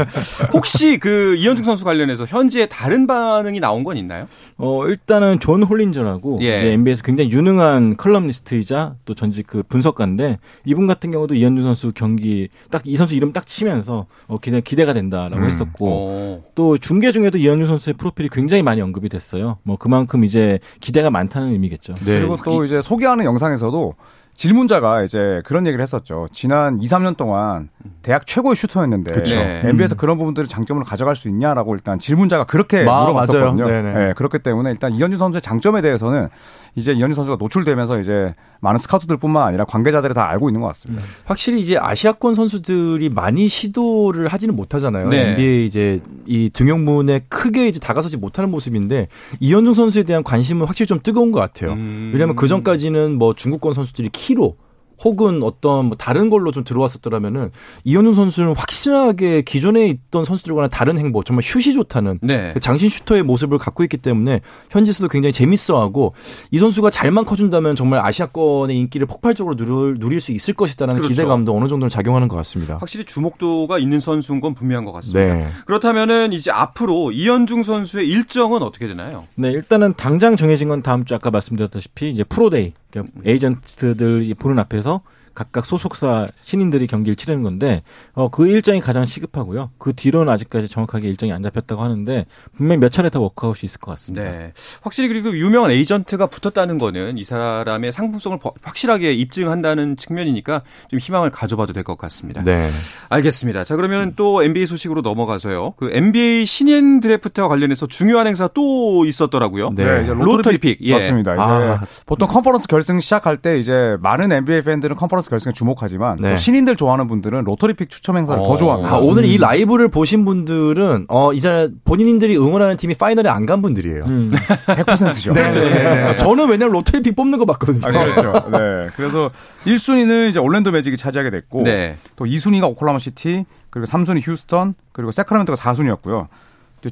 혹시 0.52 0.98
그 1.00 1.34
이현중 1.38 1.64
선수 1.64 1.84
관련해서 1.84 2.26
현지에 2.26 2.66
다른 2.66 3.08
반응이 3.08 3.58
나온 3.58 3.82
건 3.82 3.96
있나요? 3.96 4.26
어, 4.56 4.86
일단은 4.86 5.40
존 5.40 5.62
홀린저라고 5.62 6.38
예. 6.42 6.58
이제 6.58 6.72
NBA에서 6.72 7.02
굉장히 7.02 7.30
유능한 7.32 7.96
칼럼니스트이자 7.96 8.94
또 9.04 9.14
전직 9.14 9.46
그 9.46 9.62
분석가인데 9.64 10.38
이분 10.64 10.86
같은 10.86 11.10
경우도 11.10 11.34
이현중 11.34 11.62
선수 11.64 11.92
경기 11.92 12.48
딱 12.70 12.84
이 12.86 12.96
선수 12.96 13.14
이름 13.14 13.32
딱 13.32 13.46
치면서 13.46 14.06
어, 14.26 14.38
기대, 14.38 14.60
기대가 14.60 14.92
된다라고 14.92 15.36
음. 15.36 15.44
했었고 15.44 15.88
어. 15.90 16.42
또 16.54 16.78
중계 16.78 17.12
중에도 17.12 17.38
이현중 17.38 17.66
선수의 17.66 17.94
프로필이 17.94 18.28
굉장히 18.30 18.62
많이 18.62 18.80
언급이 18.80 19.08
됐어요. 19.08 19.58
뭐 19.62 19.76
그만큼 19.76 20.24
이제 20.24 20.58
기대가 20.80 21.10
많다는 21.10 21.52
의미겠죠. 21.52 21.94
네. 21.94 22.20
그리고 22.20 22.36
또 22.44 22.64
이제 22.64 22.80
소개하는 22.80 23.24
영상에서도 23.24 23.94
질문자가 24.34 25.02
이제 25.02 25.40
그런 25.44 25.66
얘기를 25.66 25.82
했었죠. 25.82 26.26
지난 26.32 26.80
2, 26.80 26.86
3년 26.86 27.16
동안 27.16 27.68
대학 28.02 28.26
최고의 28.26 28.56
슈터였는데 28.56 29.12
그쵸. 29.12 29.36
네. 29.36 29.62
NBA에서 29.64 29.94
그런 29.94 30.18
부분들을 30.18 30.48
장점으로 30.48 30.84
가져갈 30.84 31.16
수 31.16 31.28
있냐라고 31.28 31.74
일단 31.74 31.98
질문자가 31.98 32.44
그렇게 32.44 32.84
마- 32.84 33.02
물어봤었거든요. 33.02 33.66
네, 33.66 34.12
그렇기 34.16 34.40
때문에 34.40 34.70
일단 34.70 34.92
이현주 34.92 35.16
선수의 35.16 35.40
장점에 35.40 35.80
대해서는 35.82 36.28
이제 36.76 36.92
이현주 36.92 37.14
선수가 37.14 37.36
노출되면서 37.38 38.00
이제 38.00 38.34
많은 38.60 38.78
스카우트들뿐만 38.78 39.46
아니라 39.46 39.64
관계자들이 39.64 40.14
다 40.14 40.28
알고 40.28 40.48
있는 40.48 40.60
것 40.60 40.66
같습니다. 40.68 41.04
확실히 41.24 41.60
이제 41.60 41.76
아시아권 41.78 42.34
선수들이 42.34 43.10
많이 43.10 43.48
시도를 43.48 44.28
하지는 44.28 44.56
못하잖아요. 44.56 45.08
네. 45.08 45.32
NBA 45.32 45.66
이제 45.66 46.00
이 46.26 46.50
등용문에 46.50 47.26
크게 47.28 47.68
이제 47.68 47.78
다가서지 47.78 48.16
못하는 48.16 48.50
모습인데 48.50 49.08
이현중 49.40 49.74
선수에 49.74 50.02
대한 50.02 50.22
관심은 50.24 50.66
확실히 50.66 50.86
좀 50.86 50.98
뜨거운 51.02 51.30
것 51.30 51.40
같아요. 51.40 51.72
음. 51.72 52.10
왜냐하면 52.12 52.36
그 52.36 52.48
전까지는 52.48 53.18
뭐 53.18 53.34
중국권 53.34 53.74
선수들이 53.74 54.08
키로 54.10 54.56
혹은 55.02 55.42
어떤 55.42 55.86
뭐 55.86 55.96
다른 55.96 56.30
걸로 56.30 56.52
좀 56.52 56.64
들어왔었더라면은 56.64 57.50
이현중 57.84 58.14
선수는 58.14 58.54
확실하게 58.56 59.42
기존에 59.42 59.88
있던 59.88 60.24
선수들과는 60.24 60.68
다른 60.70 60.98
행보, 60.98 61.22
정말 61.24 61.42
슛이 61.42 61.74
좋다는 61.74 62.18
네. 62.22 62.52
그 62.54 62.60
장신 62.60 62.88
슈터의 62.88 63.22
모습을 63.22 63.58
갖고 63.58 63.82
있기 63.82 63.96
때문에 63.98 64.40
현지에서도 64.70 65.08
굉장히 65.08 65.32
재밌어하고 65.32 66.14
이 66.50 66.58
선수가 66.58 66.90
잘만 66.90 67.24
커준다면 67.24 67.76
정말 67.76 68.04
아시아권의 68.04 68.76
인기를 68.76 69.06
폭발적으로 69.06 69.56
누릴, 69.56 69.98
누릴 69.98 70.20
수 70.20 70.32
있을 70.32 70.54
것이다라는 70.54 71.00
그렇죠. 71.00 71.12
기대감도 71.12 71.56
어느 71.56 71.68
정도는 71.68 71.88
작용하는 71.90 72.28
것 72.28 72.36
같습니다. 72.36 72.76
확실히 72.80 73.04
주목도가 73.04 73.78
있는 73.78 74.00
선수인 74.00 74.40
건 74.40 74.54
분명한 74.54 74.84
것 74.84 74.92
같습니다. 74.92 75.34
네. 75.34 75.48
그렇다면은 75.66 76.32
이제 76.32 76.50
앞으로 76.50 77.12
이현중 77.12 77.62
선수의 77.62 78.08
일정은 78.08 78.62
어떻게 78.62 78.86
되나요? 78.86 79.24
네, 79.34 79.50
일단은 79.50 79.94
당장 79.96 80.36
정해진 80.36 80.68
건 80.68 80.82
다음 80.82 81.04
주 81.04 81.14
아까 81.14 81.30
말씀드렸다시피 81.30 82.10
이제 82.10 82.24
pro 82.24 82.45
day, 82.45 82.72
그러니까 82.94 83.20
에이전트들이 83.24 84.34
보는 84.34 84.58
앞에서 84.60 85.02
각각 85.34 85.66
소속사 85.66 86.26
신인들이 86.42 86.86
경기를 86.86 87.16
치르는 87.16 87.42
건데 87.42 87.82
어, 88.14 88.28
그 88.28 88.46
일정이 88.48 88.80
가장 88.80 89.04
시급하고요. 89.04 89.70
그 89.78 89.92
뒤로는 89.94 90.32
아직까지 90.32 90.68
정확하게 90.68 91.08
일정이 91.08 91.32
안 91.32 91.42
잡혔다고 91.42 91.82
하는데 91.82 92.26
분명히 92.56 92.78
몇 92.80 92.90
차례 92.90 93.10
더 93.10 93.20
워크아웃이 93.20 93.60
있을 93.64 93.80
것 93.80 93.90
같습니다. 93.92 94.24
네. 94.30 94.52
확실히 94.82 95.08
그리고 95.08 95.36
유명한 95.36 95.70
에이전트가 95.72 96.26
붙었다는 96.26 96.78
거는 96.78 97.18
이 97.18 97.24
사람의 97.24 97.92
상품성을 97.92 98.38
버- 98.38 98.54
확실하게 98.62 99.12
입증한다는 99.14 99.96
측면이니까 99.96 100.62
좀 100.88 100.98
희망을 100.98 101.30
가져봐도 101.30 101.72
될 101.72 101.84
것 101.84 101.98
같습니다. 101.98 102.42
네. 102.42 102.70
알겠습니다. 103.10 103.64
자, 103.64 103.76
그러면 103.76 104.14
또 104.16 104.42
NBA 104.42 104.66
소식으로 104.66 105.02
넘어가서요. 105.02 105.74
그 105.76 105.90
NBA 105.92 106.46
신인 106.46 107.00
드래프트와 107.00 107.48
관련해서 107.48 107.86
중요한 107.86 108.26
행사 108.26 108.48
또 108.48 109.04
있었더라고요. 109.04 109.70
네. 109.74 110.02
이제 110.04 110.12
lottery 110.14 110.58
pick. 110.58 110.78
예. 110.82 110.92
맞습니다. 110.92 111.34
이제 111.34 111.42
아. 111.42 111.80
보통 112.06 112.28
컨퍼런스 112.28 112.68
결승 112.68 113.00
시작할 113.00 113.36
때 113.36 113.58
이제 113.58 113.96
많은 114.00 114.32
NBA 114.32 114.62
팬들은 114.62 114.96
컨퍼런스 114.96 115.23
결승에 115.30 115.52
주목하지만 115.52 116.18
네. 116.20 116.30
또 116.30 116.36
신인들 116.36 116.76
좋아하는 116.76 117.06
분들은 117.06 117.44
lottery 117.44 117.74
pick 117.74 117.88
추첨 117.90 118.16
행사를 118.16 118.40
어. 118.42 118.46
더 118.46 118.56
좋아합니다. 118.56 118.94
아, 118.94 118.98
오늘 118.98 119.24
이 119.24 119.36
라이브를 119.38 119.88
보신 119.88 120.24
분들은 120.24 121.06
어 121.08 121.32
이제 121.32 121.70
본인들이 121.84 122.36
응원하는 122.36 122.76
팀이 122.76 122.94
파이널에 122.94 123.28
안 123.28 123.44
간 123.46 123.60
분들이에요. 123.62 124.06
음. 124.10 124.30
100%죠. 124.66 125.32
네, 125.34 125.50
네, 125.50 125.60
네. 125.60 126.16
저는 126.16 126.48
왜냐면 126.48 126.72
lottery 126.72 127.02
pick 127.02 127.14
뽑는 127.16 127.38
거 127.38 127.44
봤거든요. 127.44 127.86
아, 127.86 127.90
그렇죠. 127.90 128.50
네. 128.50 128.88
그래서 128.96 129.30
1순위는 129.66 130.30
이제 130.30 130.38
올랜도 130.38 130.70
매직이 130.70 130.96
차지하게 130.96 131.30
됐고 131.30 131.62
네. 131.62 131.96
또 132.16 132.24
2순위가 132.24 132.64
오클라호마 132.70 132.98
시티, 132.98 133.44
그리고 133.70 133.86
3순위 133.86 134.20
휴스턴, 134.26 134.74
그리고 134.92 135.10
새크라멘토가 135.10 135.56
4순위였고요. 135.60 136.28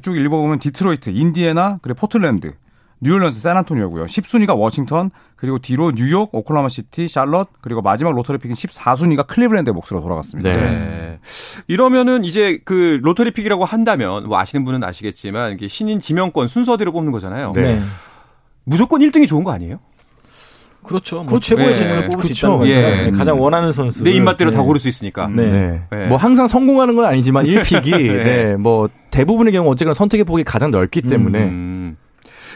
쭉 0.01 0.17
읽어보면 0.17 0.59
디트로이트, 0.59 1.11
인디애나, 1.11 1.79
그리고 1.83 1.99
포틀랜드, 1.99 2.53
뉴올리언스, 3.03 3.41
샌안토니오고요. 3.41 4.05
10순위가 4.05 4.57
워싱턴, 4.57 5.11
그리고 5.35 5.59
뒤로 5.59 5.91
뉴욕, 5.91 6.29
오클라호마 6.33 6.69
시티, 6.69 7.07
샬럿, 7.07 7.49
그리고 7.61 7.81
마지막 7.81 8.13
lottery 8.13 8.39
pick인 8.39 8.55
14순위가 8.55 9.27
클리블랜드의 9.27 9.73
몫으로 9.73 10.01
돌아갔습니다. 10.01 10.49
네. 10.49 10.57
네. 10.57 11.19
이러면은 11.67 12.23
이제 12.23 12.59
그 12.63 12.99
lottery 13.03 13.31
pick이라고 13.31 13.65
한다면 13.65 14.27
뭐 14.27 14.39
아시는 14.39 14.63
분은 14.65 14.83
아시겠지만 14.83 15.53
이게 15.53 15.67
신인 15.67 15.99
지명권 15.99 16.47
순서대로 16.47 16.91
뽑는 16.91 17.11
거잖아요. 17.11 17.51
네. 17.53 17.75
네. 17.75 17.79
무조건 18.63 19.01
1등이 19.01 19.27
좋은 19.27 19.43
거 19.43 19.51
아니에요? 19.51 19.79
그렇죠. 20.83 21.17
뭐 21.17 21.25
그렇죠. 21.25 21.55
최고의 21.55 21.69
네. 21.69 21.75
신인을 21.75 22.05
뽑을 22.05 22.17
그렇죠. 22.19 22.33
수 22.33 22.39
있다는 22.45 22.57
거니까 22.57 22.77
예. 22.77 23.03
네, 23.05 23.11
가장 23.11 23.41
원하는 23.41 23.71
선수. 23.71 24.03
내 24.03 24.11
입맛대로 24.11 24.51
네. 24.51 24.57
다 24.57 24.63
고를 24.63 24.79
수 24.79 24.87
있으니까. 24.87 25.27
네. 25.27 25.45
네. 25.47 25.81
네. 25.91 26.05
뭐 26.07 26.17
항상 26.17 26.47
성공하는 26.47 26.95
건 26.95 27.05
아니지만 27.05 27.45
1 27.45 27.53
pick이 27.53 27.91
네. 28.17 28.23
네. 28.23 28.55
뭐 28.57 28.89
대부분의 29.09 29.53
경우 29.53 29.69
어쨌거나 29.69 29.93
선택의 29.93 30.25
폭이 30.25 30.43
가장 30.43 30.71
넓기 30.71 31.01
때문에 31.03 31.39
음. 31.43 31.97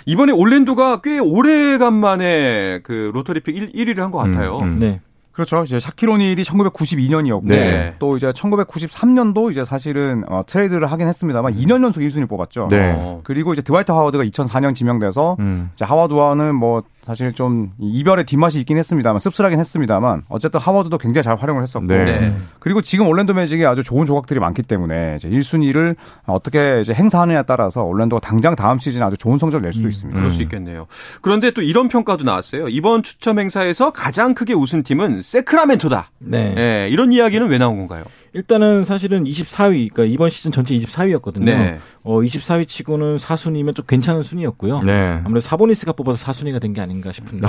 이번에 0.07 0.31
올랜도가 0.31 1.01
꽤 1.01 1.19
오래간만에 1.19 2.79
그 2.83 3.11
lottery 3.13 3.40
pick 3.40 3.55
1, 3.55 3.71
1위를 3.73 3.97
한 3.99 4.11
것 4.11 4.19
같아요. 4.19 4.57
음, 4.59 4.63
음. 4.63 4.79
네. 4.79 5.01
그렇죠. 5.33 5.61
이제 5.63 5.79
샤킬 5.79 6.13
오닐이 6.13 6.41
1992년이었고 6.41 7.45
네. 7.45 7.93
또 7.99 8.15
이제 8.17 8.27
1993년도 8.29 9.51
이제 9.51 9.63
사실은 9.65 10.23
어, 10.29 10.41
트레이드를 10.47 10.89
하긴 10.91 11.07
했습니다만 11.07 11.53
2년 11.57 11.83
연속 11.83 11.99
1순위 11.99 12.27
뽑았죠. 12.27 12.69
네. 12.71 12.95
어. 12.97 13.21
그리고 13.23 13.53
이제 13.53 13.61
드와이트 13.61 13.91
하워드가 13.91 14.23
2004년 14.23 14.73
지명돼서 14.73 15.35
음. 15.39 15.69
이제 15.75 15.85
하워드와는 15.85 16.55
뭐 16.55 16.81
사실 17.07 17.31
좀 17.31 17.71
이별의 17.79 18.25
뒷맛이 18.25 18.59
있긴 18.59 18.77
했습니다만 18.77 19.19
씁쓸하긴 19.19 19.57
했습니다만 19.59 20.23
어쨌든 20.27 20.59
하워드도 20.59 20.97
굉장히 20.97 21.23
잘 21.23 21.37
활용을 21.37 21.63
했었고 21.63 21.87
네. 21.87 22.03
네. 22.03 22.35
그리고 22.59 22.81
지금 22.81 23.07
올랜도 23.07 23.33
매직이 23.33 23.65
아주 23.65 23.81
좋은 23.81 24.05
조각들이 24.05 24.41
많기 24.41 24.61
때문에 24.61 25.15
이제 25.15 25.29
1순위를 25.29 25.95
어떻게 26.25 26.81
이제 26.81 26.93
행사하느냐에 26.93 27.43
따라서 27.43 27.83
올랜도가 27.83 28.19
당장 28.19 28.57
다음 28.57 28.77
시즌에 28.77 29.05
아주 29.05 29.15
좋은 29.15 29.37
성적을 29.37 29.61
낼 29.61 29.71
수도 29.71 29.87
있습니다. 29.87 30.19
그럴 30.19 30.29
수 30.29 30.43
있겠네요. 30.43 30.87
그런데 31.21 31.51
또 31.51 31.61
이런 31.61 31.87
평가도 31.87 32.25
나왔어요. 32.25 32.67
이번 32.67 33.03
추첨 33.03 33.39
행사에서 33.39 33.91
가장 33.91 34.33
크게 34.33 34.53
웃은 34.53 34.83
팀은 34.83 35.21
세크라멘토다. 35.21 36.11
네. 36.19 36.55
예, 36.57 36.89
이런 36.89 37.13
이야기는 37.13 37.47
왜 37.47 37.57
나온 37.57 37.77
건가요? 37.77 38.03
일단은 38.33 38.83
사실은 38.83 39.23
24위, 39.23 39.91
그러니까 39.93 40.03
이번 40.05 40.29
시즌 40.29 40.51
전체 40.51 40.75
24위였거든요. 40.75 41.45
네. 41.45 41.79
어, 42.03 42.19
24위 42.19 42.67
치고는 42.67 43.17
4순위면 43.17 43.75
좀 43.75 43.85
괜찮은 43.87 44.23
순위였고요. 44.23 44.81
네. 44.83 45.19
아무래도 45.23 45.41
사보니스가 45.41 45.93
뽑아서 45.93 46.25
4순위가 46.31 46.59
된 46.61 46.73
게 46.73 46.81
아닌가 46.81 47.11
싶은데. 47.11 47.47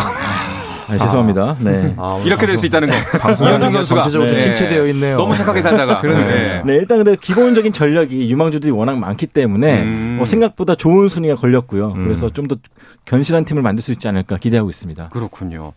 아, 0.88 0.98
죄송합니다. 0.98 1.56
네. 1.60 1.94
이렇게 2.24 2.46
될 2.46 2.56
수 2.56 2.66
있다는 2.66 2.88
거. 2.88 2.94
이현중 3.44 3.72
선수가 3.72 4.00
전체적으로 4.02 4.28
좀 4.28 4.38
네. 4.38 4.44
침체되어 4.44 4.86
있네요. 4.88 5.16
너무 5.16 5.34
착하게 5.36 5.60
살다가. 5.62 5.98
그러니까요. 6.00 6.64
네, 6.64 6.74
일단 6.74 6.98
근데 6.98 7.16
기본적인 7.20 7.72
전력이 7.72 8.30
유망주들이 8.30 8.72
워낙 8.72 8.98
많기 8.98 9.26
때문에 9.26 9.82
음. 9.82 10.18
어, 10.20 10.24
생각보다 10.24 10.74
좋은 10.74 11.08
순위가 11.08 11.36
걸렸고요. 11.36 11.92
음. 11.92 12.04
그래서 12.04 12.28
좀 12.30 12.48
더 12.48 12.56
견실한 13.04 13.44
팀을 13.44 13.62
만들 13.62 13.82
수 13.82 13.92
있지 13.92 14.06
않을까 14.08 14.36
기대하고 14.36 14.68
있습니다. 14.70 15.08
그렇군요. 15.10 15.72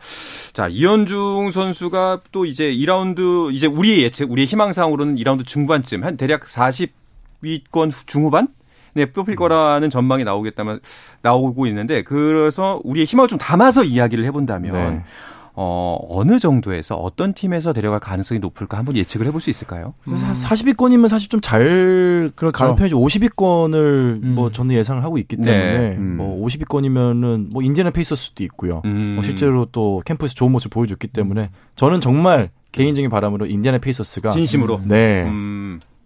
자, 0.54 0.68
이현중 0.70 1.52
선수가 1.52 2.22
또 2.32 2.46
이제 2.46 2.72
2라운드, 2.72 3.54
이제 3.54 3.68
우리의 3.68 4.04
예측, 4.04 4.32
우리의 4.32 4.46
희망사항으로는 4.48 5.16
2라운드 5.18 5.46
중반쯤, 5.46 6.04
한 6.04 6.18
대략 6.18 6.46
40위권 6.46 7.92
중후반? 8.06 8.48
네, 8.94 9.06
뽑힐 9.06 9.36
거라는 9.36 9.90
전망이 9.90 10.24
나오겠다면, 10.24 10.80
나오고 11.22 11.68
있는데, 11.68 12.04
그래서 12.04 12.80
우리의 12.84 13.06
희망을 13.06 13.28
좀 13.28 13.38
담아서 13.38 13.84
이야기를 13.84 14.24
해본다면, 14.26 14.74
네. 14.74 15.04
어, 15.54 15.98
어느 16.10 16.40
정도에서 16.40 16.96
어떤 16.96 17.34
팀에서 17.34 17.74
데려갈 17.74 18.00
가능성이 18.00 18.40
높을까 18.40 18.78
한번 18.78 18.96
예측을 18.96 19.28
해볼 19.28 19.42
수 19.42 19.50
있을까요? 19.50 19.94
40위권이면 20.06 21.08
사실 21.10 21.28
좀잘 21.30 22.30
가는 22.54 22.76
편이죠. 22.76 22.98
50위권을 22.98 23.74
음. 24.24 24.34
뭐 24.36 24.52
저는 24.52 24.76
예상을 24.76 25.04
하고 25.04 25.18
있기 25.18 25.38
네. 25.38 25.44
때문에 25.44 25.98
음. 25.98 26.18
뭐 26.18 26.46
50위권이면은 26.46 27.52
뭐 27.52 27.62
인디애나 27.62 27.90
페이서스도 27.92 28.44
있고요. 28.46 28.82
음. 28.86 29.14
뭐 29.16 29.24
실제로 29.24 29.68
또 29.72 30.02
캠프에서 30.06 30.34
좋은 30.36 30.52
모습 30.52 30.72
보여줬기 30.72 31.08
때문에 31.08 31.50
저는 31.76 32.00
정말 32.00 32.50
개인적인 32.72 33.10
바람으로 33.10 33.46
인디애나 33.46 33.80
페이서스가 33.80 34.30
진심으로. 34.30 34.82
네. 34.86 35.26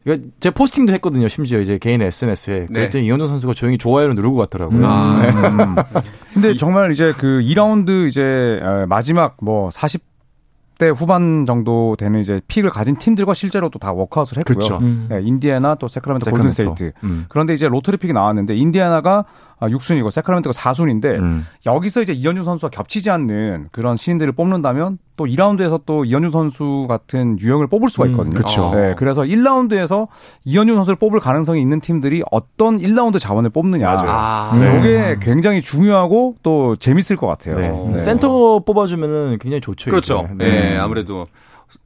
음, 0.06 0.12
이거 0.14 0.18
제 0.40 0.52
포스팅도 0.52 0.94
했거든요. 0.94 1.28
심지어 1.28 1.60
이제 1.60 1.78
개인 1.78 2.02
SNS에. 2.02 2.60
네. 2.62 2.66
그랬더니 2.68 3.06
이현중 3.06 3.28
선수가 3.28 3.54
조용히 3.54 3.78
좋아요를 3.78 4.16
누르고 4.16 4.38
갔더라고요. 4.38 4.86
아. 4.86 5.22
네. 5.22 5.30
음. 5.30 5.76
근데 6.34 6.56
정말 6.56 6.92
이제 6.92 7.14
그 7.18 7.42
2라운드 7.42 8.08
이제 8.08 8.60
어, 8.62 8.86
마지막 8.88 9.36
뭐 9.42 9.70
40대 9.70 10.94
후반 10.96 11.46
정도 11.46 11.96
되는 11.98 12.20
이제 12.20 12.42
pick을 12.48 12.70
가진 12.70 12.98
팀들과 12.98 13.34
실제로 13.34 13.70
또 13.70 13.84
다 13.84 13.94
workout을 13.94 14.38
했고요. 14.40 14.78
음. 14.80 15.08
네, 15.10 15.22
인디애나 15.24 15.76
또 15.76 15.88
새크라멘토 15.88 16.26
새크라멘토. 16.26 16.64
골든스테이트. 16.64 16.94
음. 17.04 17.26
그런데 17.30 17.54
이제 17.54 17.68
lottery 17.68 17.98
pick이 17.98 18.14
나왔는데 18.14 18.56
인디애나가 18.56 19.26
6순위고 19.70 20.12
세크라멘토가 20.12 20.54
4순위인데 20.54 21.20
음. 21.20 21.46
여기서 21.66 22.02
이제 22.02 22.14
이현준 22.14 22.46
선수와 22.46 22.70
겹치지 22.70 23.10
않는 23.10 23.70
그런 23.72 23.98
신인들을 23.98 24.34
뽑는다면 24.34 24.98
또 25.18 25.26
2라운드에서 25.26 25.82
또 25.86 26.06
이현준 26.06 26.32
선수 26.32 26.86
같은 26.90 27.40
유형을 27.40 27.68
뽑을 27.68 27.90
수가 27.90 28.08
있거든요. 28.08 28.34
음, 28.34 28.36
그쵸. 28.36 28.72
네, 28.76 28.96
그래서 28.98 29.22
1라운드에서 29.22 30.08
이현준 30.44 30.76
선수를 30.76 30.98
뽑을 30.98 31.20
가능성이 31.20 31.62
있는 31.62 31.80
팀들이 31.80 32.24
어떤 32.32 32.78
1라운드 32.80 33.20
자원을 33.20 33.50
뽑느냐. 33.50 33.90
아, 33.90 34.58
네. 34.60 34.80
이게 34.80 35.18
굉장히 35.22 35.62
중요하고 35.62 36.36
또 36.44 36.76
재밌을 36.76 37.16
것 37.16 37.28
같아요. 37.28 37.56
네. 37.56 37.92
네. 37.92 37.98
센터 37.98 38.60
뽑아주면은 38.60 39.38
굉장히 39.40 39.62
좋죠. 39.62 39.90
그렇죠. 39.90 40.28
이제. 40.36 40.46
네, 40.46 40.78
아무래도. 40.78 41.26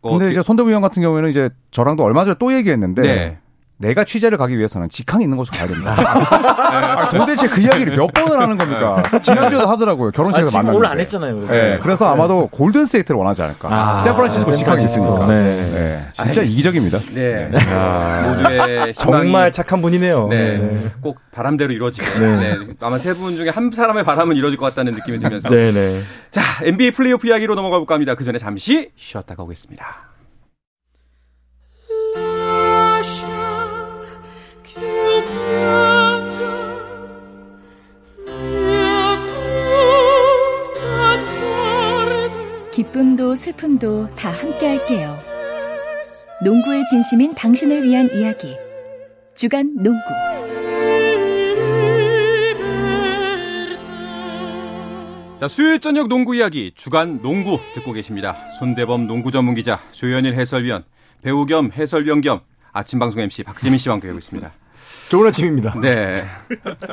어, 0.02 0.18
근데 0.18 0.32
이제 0.32 0.42
손대부 0.42 0.70
위원 0.70 0.82
같은 0.82 1.02
경우에는 1.02 1.30
이제 1.30 1.50
저랑도 1.72 2.04
얼마 2.04 2.24
전에 2.24 2.36
또 2.40 2.54
얘기했는데 2.54 3.02
네. 3.02 3.38
내가 3.82 4.04
취재를 4.04 4.38
가기 4.38 4.58
위해서는 4.58 4.90
직항이 4.90 5.24
있는 5.24 5.38
곳으로 5.38 5.58
가야 5.58 5.68
된다. 5.70 5.96
아, 5.98 7.10
도대체 7.10 7.48
그 7.48 7.62
이야기를 7.62 7.96
몇 7.96 8.12
번을 8.14 8.38
하는 8.38 8.58
겁니까? 8.58 9.02
지난주에도 9.22 9.68
하더라고요. 9.70 10.10
아, 10.10 10.12
결혼식에서 10.12 10.50
지금 10.50 10.60
만났는데. 10.66 10.78
오늘 10.78 10.88
안 10.92 11.00
했잖아요. 11.00 11.36
그래서. 11.36 11.54
네, 11.54 11.80
그래서 11.82 12.08
아마도 12.12 12.48
골든 12.48 12.86
스테이트를 12.86 13.18
원하지 13.18 13.42
않을까. 13.42 13.70
아, 13.72 14.00
샌프란시스코 14.00 14.52
직항이 14.52 14.82
샌프란시스코. 14.86 15.06
있으니까. 15.08 15.28
네. 15.28 15.44
네, 15.56 16.08
진짜 16.12 16.42
알겠습니다. 16.42 16.42
이기적입니다. 16.52 17.00
네. 17.14 17.50
아, 17.74 18.28
모두의 18.28 18.70
희망이 18.92 18.94
정말 18.96 19.52
착한 19.54 19.82
분이네요. 19.82 20.28
네, 20.28 20.58
네. 20.58 20.92
꼭 21.02 21.18
바람대로 21.32 21.72
이루어지게. 21.72 22.20
네. 22.20 22.58
아마 22.82 22.98
세 22.98 23.14
분 23.14 23.38
중에 23.38 23.48
한 23.50 23.72
사람의 23.72 24.04
바람은 24.04 24.36
이루어질 24.36 24.58
것 24.60 24.66
같다는 24.66 24.92
느낌이 24.92 25.20
들면서. 25.20 25.48
네, 25.50 25.72
네. 25.72 26.02
자, 26.32 26.42
NBA 26.66 26.92
플레이오프 26.92 27.28
이야기로 27.28 27.56
넘어가 27.56 27.78
볼까 27.78 27.94
합니다. 27.96 28.14
그 28.16 28.26
전에 28.26 28.38
잠시 28.38 28.92
쉬었다가 28.98 29.44
오겠습니다. 29.44 30.10
기쁨도 42.80 43.36
슬픔도 43.36 44.16
다 44.16 44.32
함께 44.32 44.68
할게요. 44.68 45.20
농구의 46.42 46.86
진심인 46.86 47.36
당신을 47.36 47.84
위한 47.84 48.10
이야기. 48.14 48.56
주간 49.36 49.76
농구. 49.76 50.00
자, 55.38 55.50
수요일 55.50 55.82
저녁 55.82 56.08
농구 56.08 56.34
이야기 56.38 56.72
주간 56.74 57.22
농구 57.22 57.60
듣고 57.74 57.92
계십니다. 57.92 58.50
손대범 58.58 59.08
농구 59.08 59.30
전문 59.30 59.56
기자, 59.56 59.82
조현일 59.92 60.36
해설위원, 60.36 60.86
배우 61.22 61.46
겸 61.46 61.74
해설위원 61.74 62.22
겸 62.22 62.40
아침 62.72 62.98
방송 62.98 63.20
MC 63.20 63.44
박재민 63.44 63.78
씨와 63.78 63.96
함께하고 63.96 64.20
있습니다. 64.20 64.54
좋은 65.10 65.28
아침입니다. 65.28 65.80
네. 65.82 66.22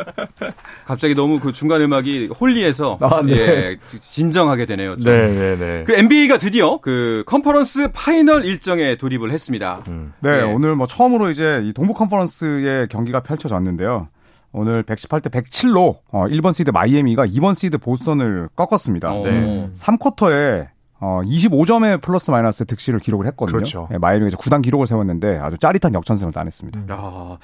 갑자기 0.87 1.15
너무 1.15 1.39
그 1.39 1.53
중간 1.53 1.83
음악이 1.83 2.31
홀리해서 2.41 2.99
아, 3.01 3.23
네. 3.23 3.35
예, 3.35 3.77
진정하게 4.01 4.65
되네요. 4.65 4.97
좀. 4.99 5.05
네, 5.05 5.29
네, 5.29 5.57
네. 5.57 5.85
그 5.85 5.93
NBA가 5.93 6.39
드디어 6.39 6.79
그 6.81 7.25
컨퍼런스 7.27 7.91
파이널 7.93 8.45
일정에 8.47 8.97
돌입을 8.97 9.31
했습니다. 9.31 9.83
음. 9.89 10.15
네, 10.21 10.39
네. 10.39 10.43
오늘 10.43 10.77
뭐 10.77 10.87
처음으로 10.87 11.31
이제 11.31 11.61
이 11.65 11.73
동부 11.75 11.93
컨퍼런스의 11.93 12.89
경기가 12.89 13.21
펼쳐졌는데요. 13.21 14.09
오늘 14.53 14.83
118대 14.85 15.31
107로 15.31 15.99
어, 16.11 16.25
1번 16.25 16.55
시드 16.55 16.71
마이애미가 16.71 17.27
2번 17.27 17.55
시드 17.55 17.77
보스턴을 17.77 18.49
꺾었습니다. 18.57 19.13
어. 19.13 19.25
네. 19.25 19.69
3쿼터에 19.75 20.69
어, 21.01 21.21
25점의 21.25 22.01
플러스 22.01 22.31
마이너스 22.31 22.65
득실을 22.65 23.01
기록을 23.01 23.27
했거든요. 23.27 23.57
그렇죠. 23.59 23.89
네, 23.91 23.99
마이애미가 23.99 24.29
이제 24.29 24.37
구단 24.37 24.63
기록을 24.63 24.87
세웠는데 24.87 25.39
아주 25.39 25.57
짜릿한 25.59 25.93
역전승을 25.95 26.33
따냈습니다. 26.33 26.81
야, 26.91 27.39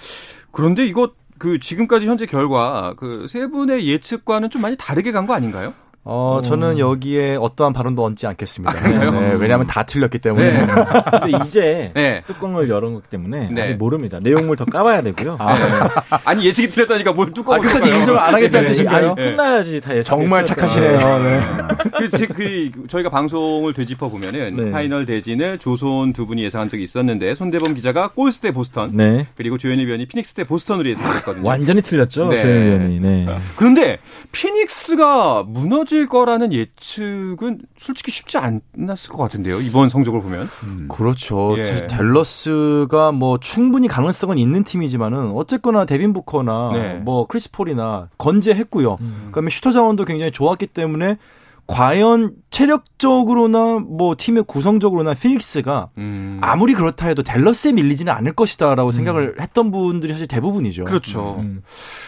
그런데 0.51 0.87
이거 0.87 1.13
그 1.39 1.59
지금까지 1.59 2.07
현재 2.07 2.25
결과 2.27 2.95
그 2.97 3.27
세 3.29 3.47
분의 3.49 3.87
예측과는 3.89 4.49
좀 4.51 4.63
많이 4.63 4.77
다르게 4.77 5.13
간 5.13 5.27
거 5.27 5.35
아닌가요? 5.35 5.75
어, 6.05 6.41
저는 6.43 6.81
여기에 6.81 7.37
어떠한 7.37 7.73
발언도 7.73 8.03
얹지 8.03 8.27
않겠습니다. 8.27 8.75
그래요? 8.83 9.13
네, 9.13 9.35
왜냐하면 9.39 9.69
다 9.69 9.85
틀렸기 9.85 10.19
때문에. 10.19 10.51
네. 10.51 10.67
근데 10.67 11.39
이제 11.47 11.93
네. 11.95 12.23
뚜껑을 12.27 12.69
열은 12.69 12.95
거기 12.95 13.07
때문에 13.09 13.51
네. 13.53 13.63
아직 13.63 13.75
모릅니다. 13.77 14.19
내용물 14.21 14.57
더 14.57 14.65
까봐야 14.65 15.03
되고요. 15.03 15.39
아니 16.25 16.45
예측이 16.47 16.69
틀렸다니까 16.69 17.13
뭘 17.13 17.33
뚜껑을 17.33 17.61
아, 17.61 17.63
끝까지? 17.63 17.89
인정을 17.91 18.21
안 18.21 18.35
하겠다는 18.35 18.67
네. 18.67 18.73
뜻인가요? 18.73 19.07
아니, 19.11 19.15
끝나야지 19.17 19.81
다 19.81 19.95
예측. 19.97 20.09
정말 20.09 20.45
착하시네요. 20.45 21.19
네. 21.23 21.41
그, 21.97 22.09
지- 22.09 22.27
그 22.27 22.71
저희가 22.89 23.09
방송을 23.09 23.73
되짚어 23.73 24.09
보면은 24.09 24.57
네. 24.57 24.71
파이널 24.73 25.07
대진을 25.07 25.59
조선 25.59 26.13
두 26.13 26.27
분이 26.27 26.43
예상한 26.43 26.69
적이 26.69 26.83
있었는데 26.83 27.37
손대범 27.37 27.75
기자가 27.75 28.09
골스 28.09 28.41
대 28.41 28.51
보스턴 28.51 28.97
네. 28.97 29.29
그리고 29.37 29.57
조현일 29.57 29.87
위원이 29.87 30.07
피닉스 30.07 30.35
대 30.35 30.43
보스턴으로 30.45 30.89
예상했거든요. 30.91 31.47
완전히 31.47 31.81
틀렸죠. 31.81 32.29
네. 32.29 32.43
조현일 32.43 32.65
위원이. 32.67 33.01
네. 33.01 33.27
그런데 33.57 33.99
피닉스가 34.33 35.45
무너질 35.47 36.07
거라는 36.07 36.55
예측은 36.55 37.59
솔직히 37.79 38.11
쉽지 38.11 38.39
않았을 38.39 39.13
것 39.13 39.19
같은데요. 39.19 39.61
이번 39.61 39.91
성적을 39.91 40.23
보면. 40.23 40.49
그렇죠. 40.89 41.55
예. 41.59 41.65
사실 41.65 41.87
댈러스가 41.87 43.13
뭐 43.13 43.39
충분히 43.39 43.89
가능성은 43.89 44.39
있는 44.39 44.65
팀이지만은 44.65 45.33
어쨌거나 45.33 45.85
데빈 45.85 46.15
부커나 46.15 46.73
네. 46.73 46.95
뭐 46.95 47.27
크리스 47.27 47.51
폴이나 47.51 48.09
건재했고요. 48.17 48.97
그다음에 49.27 49.51
슈터 49.51 49.71
자원도 49.71 50.07
굉장히 50.07 50.33
좋았기 50.33 50.69
때문에 50.69 51.19
과연 51.67 52.37
체력적으로나 52.49 53.81
뭐 53.81 54.15
팀의 54.17 54.45
구성적으로나 54.45 55.13
피닉스가 55.13 55.91
음. 55.99 56.39
아무리 56.41 56.73
그렇다 56.73 57.07
해도 57.07 57.23
댈러스에 57.23 57.73
밀리지는 57.73 58.11
않을 58.11 58.33
것이다라고 58.33 58.93
생각을 58.93 59.37
했던 59.43 59.71
분들이 59.71 60.15
사실 60.15 60.27
대부분이죠. 60.27 60.85
그렇죠. 60.85 61.37
음. 61.41 61.63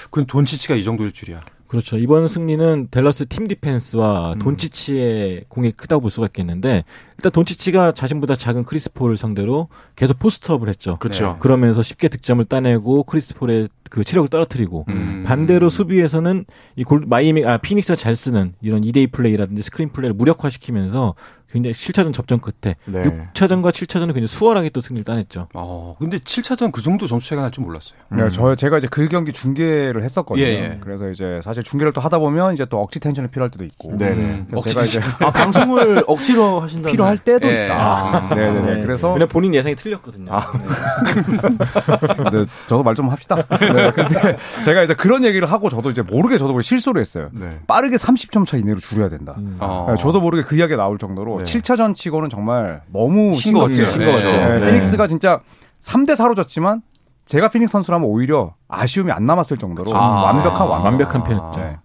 그건 0.04 0.24
돈치치가 0.24 0.74
이 0.74 0.84
정도일 0.84 1.12
줄이야. 1.12 1.42
그렇죠. 1.74 1.98
이번 1.98 2.28
승리는 2.28 2.88
댈러스 2.92 3.26
팀 3.26 3.44
음. 3.44 3.48
디펜스와 3.48 4.34
돈치치의 4.38 5.46
공이 5.48 5.72
크다고 5.72 6.02
볼 6.02 6.10
수가 6.10 6.28
있겠는데 6.28 6.84
일단 7.18 7.32
돈치치가 7.32 7.90
자신보다 7.90 8.36
작은 8.36 8.62
크리스폴을 8.62 9.16
상대로 9.16 9.68
계속 9.96 10.20
post 10.20 10.41
up을 10.41 10.68
했죠. 10.68 10.98
그렇죠. 11.00 11.36
그러면서 11.40 11.82
쉽게 11.82 12.06
득점을 12.08 12.44
따내고 12.44 13.02
크리스폴의 13.02 13.68
그 13.90 14.04
체력을 14.04 14.28
떨어뜨리고 14.28 14.84
음. 14.88 15.24
반대로 15.26 15.68
수비에서는 15.68 16.44
이 16.76 16.84
골, 16.84 17.02
마이미 17.06 17.44
아 17.44 17.56
피닉스가 17.56 17.96
잘 17.96 18.14
쓰는 18.14 18.54
이런 18.60 18.82
2대2 18.82 19.10
플레이라든지 19.10 19.62
스크린 19.62 19.90
플레이를 19.90 20.14
무력화시키면서 20.14 21.14
굉장히 21.54 21.72
7차전 21.72 22.12
접전 22.12 22.40
끝에 22.40 22.74
네. 22.84 23.02
6차전과 23.32 23.70
7차전은 23.70 24.06
굉장히 24.08 24.26
수월하게 24.26 24.70
또 24.70 24.80
승리를 24.82 25.04
따냈죠. 25.04 25.46
어, 25.54 25.94
근데 25.98 26.18
7차전 26.18 26.72
그 26.72 26.82
정도 26.82 27.06
점수 27.06 27.28
차이가 27.30 27.42
날 27.42 27.50
줄 27.52 27.64
몰랐어요. 27.64 27.96
네, 28.10 28.28
저 28.30 28.54
제가 28.56 28.78
이제 28.78 28.88
그 28.90 29.08
경기 29.08 29.32
중계를 29.32 30.02
했었거든요. 30.02 30.44
예, 30.44 30.48
예. 30.50 30.78
그래서 30.82 31.08
이제 31.10 31.40
사실 31.44 31.62
중계를 31.62 31.92
또 31.92 32.00
하다 32.00 32.18
보면 32.18 32.54
이제 32.54 32.64
또 32.68 32.80
억지 32.82 32.98
텐션이 32.98 33.28
필요할 33.28 33.50
때도 33.52 33.64
있고. 33.64 33.96
네네. 33.96 34.46
그래서 34.50 34.68
제가 34.68 34.82
이제 34.84 35.00
아, 35.20 35.30
방송을 35.30 36.02
억지로 36.08 36.60
하신다. 36.60 36.90
필요할 36.90 37.18
때도 37.18 37.46
예. 37.48 37.66
있다. 37.66 37.74
아. 37.80 38.34
네 38.34 38.50
네 38.50 38.60
네. 38.74 38.82
그래서 38.82 39.08
왜냐면 39.08 39.28
본인 39.28 39.54
예상이 39.54 39.76
틀렸거든요. 39.76 40.32
아. 40.32 40.40
네. 42.32 42.44
저도 42.66 42.82
말 42.82 42.94
좀 42.94 43.08
합시다. 43.08 43.34
네, 43.34 43.90
근데 43.90 44.38
제가 44.64 44.82
이제 44.84 44.94
그런 44.94 45.24
얘기를 45.24 45.50
하고 45.50 45.68
저도 45.68 45.90
이제 45.90 46.00
모르게 46.00 46.38
저도 46.38 46.52
모르게 46.52 46.64
실수를 46.66 47.00
했어요. 47.00 47.28
네. 47.32 47.58
빠르게 47.66 47.96
30점 47.96 48.46
차 48.46 48.56
이내로 48.56 48.78
줄여야 48.78 49.08
된다. 49.08 49.34
음. 49.38 49.56
어. 49.58 49.86
네, 49.90 49.96
저도 49.96 50.20
모르게 50.20 50.44
그 50.44 50.56
이야기가 50.56 50.76
나올 50.76 50.96
정도로 50.98 51.43
네. 51.44 51.60
7차전 51.60 51.94
치고는 51.94 52.28
정말 52.28 52.82
너무 52.92 53.36
싱거웠죠. 53.36 53.86
싱거웠죠. 53.86 54.18
싱거웠죠. 54.18 54.36
네, 54.36 54.58
네. 54.60 54.66
피닉스가 54.66 55.06
진짜 55.06 55.40
3대 55.80 56.14
4로 56.16 56.34
졌지만 56.36 56.82
제가 57.26 57.48
피닉스 57.48 57.72
선수라면 57.72 58.06
오히려 58.08 58.54
아쉬움이 58.68 59.10
안 59.12 59.24
남았을 59.26 59.56
정도로 59.56 59.94
아. 59.96 60.24
완벽한 60.24 60.68
완벽. 60.68 60.84
완벽한 60.86 61.24
편이었죠. 61.24 61.60
네. 61.60 61.76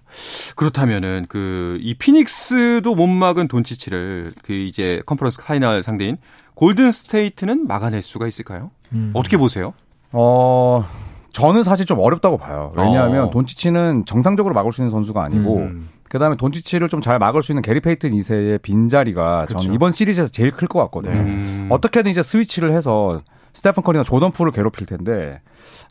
그렇다면은 0.55 1.25
그 1.29 1.77
이 1.81 1.93
피닉스도 1.93 2.93
못 2.95 3.07
막은 3.07 3.47
돈치치를 3.47 4.33
그 4.43 4.53
이제 4.53 5.01
컨퍼런스 5.05 5.43
파이널 5.43 5.81
상대인 5.83 6.17
골든 6.55 6.91
스테이트는 6.91 7.67
막아낼 7.67 8.01
수가 8.01 8.27
있을까요? 8.27 8.71
음. 8.91 9.11
어떻게 9.13 9.37
보세요? 9.37 9.73
어, 10.11 10.83
저는 11.31 11.63
사실 11.63 11.85
좀 11.85 11.99
어렵다고 11.99 12.37
봐요. 12.37 12.69
왜냐하면 12.75 13.25
어. 13.25 13.29
돈치치는 13.29 14.03
정상적으로 14.05 14.53
막을 14.55 14.73
수 14.73 14.81
있는 14.81 14.91
선수가 14.91 15.23
아니고 15.23 15.57
음. 15.57 15.87
그다음에 16.09 16.35
돈치치를 16.35 16.87
좀 16.89 16.99
잘 17.01 17.17
막을 17.17 17.41
수 17.41 17.51
있는 17.53 17.61
게리 17.61 17.79
페이튼 17.79 18.11
2세의 18.11 18.61
빈자리가 18.61 19.45
그쵸. 19.47 19.59
저는 19.59 19.73
이번 19.75 19.91
시리즈에서 19.93 20.29
제일 20.29 20.51
클 20.51 20.67
것 20.67 20.79
같거든요. 20.85 21.13
네. 21.13 21.19
음. 21.21 21.67
어떻게든 21.71 22.11
이제 22.11 22.21
스위치를 22.21 22.71
해서 22.71 23.21
스테픈 23.53 23.81
커리나 23.83 24.03
조던 24.03 24.31
풀을 24.31 24.51
괴롭힐 24.51 24.85
텐데 24.85 25.41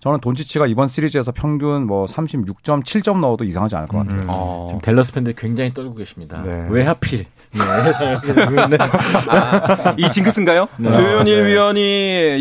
저는 0.01 0.21
돈치치가 0.21 0.67
이번 0.67 0.87
시리즈에서 0.89 1.33
평균 1.33 1.87
뭐 1.87 2.07
36점, 2.07 2.85
7점 2.85 3.19
넣어도 3.21 3.45
이상하지 3.45 3.75
않을 3.77 3.89
것 3.89 3.99
같아요. 3.99 4.21
음. 4.21 4.27
어. 4.29 4.67
지금 4.69 4.81
델러스 4.81 5.13
팬들이 5.13 5.35
굉장히 5.37 5.73
떨고 5.73 5.95
계십니다. 5.95 6.41
네. 6.45 6.67
왜 6.71 6.85
하필? 6.85 7.25
네, 7.53 7.61
아, 9.29 9.95
이 9.97 10.09
징크스인가요? 10.09 10.69
네. 10.79 10.93
조현일 10.93 11.43
네. 11.43 11.49
위원이 11.49 11.81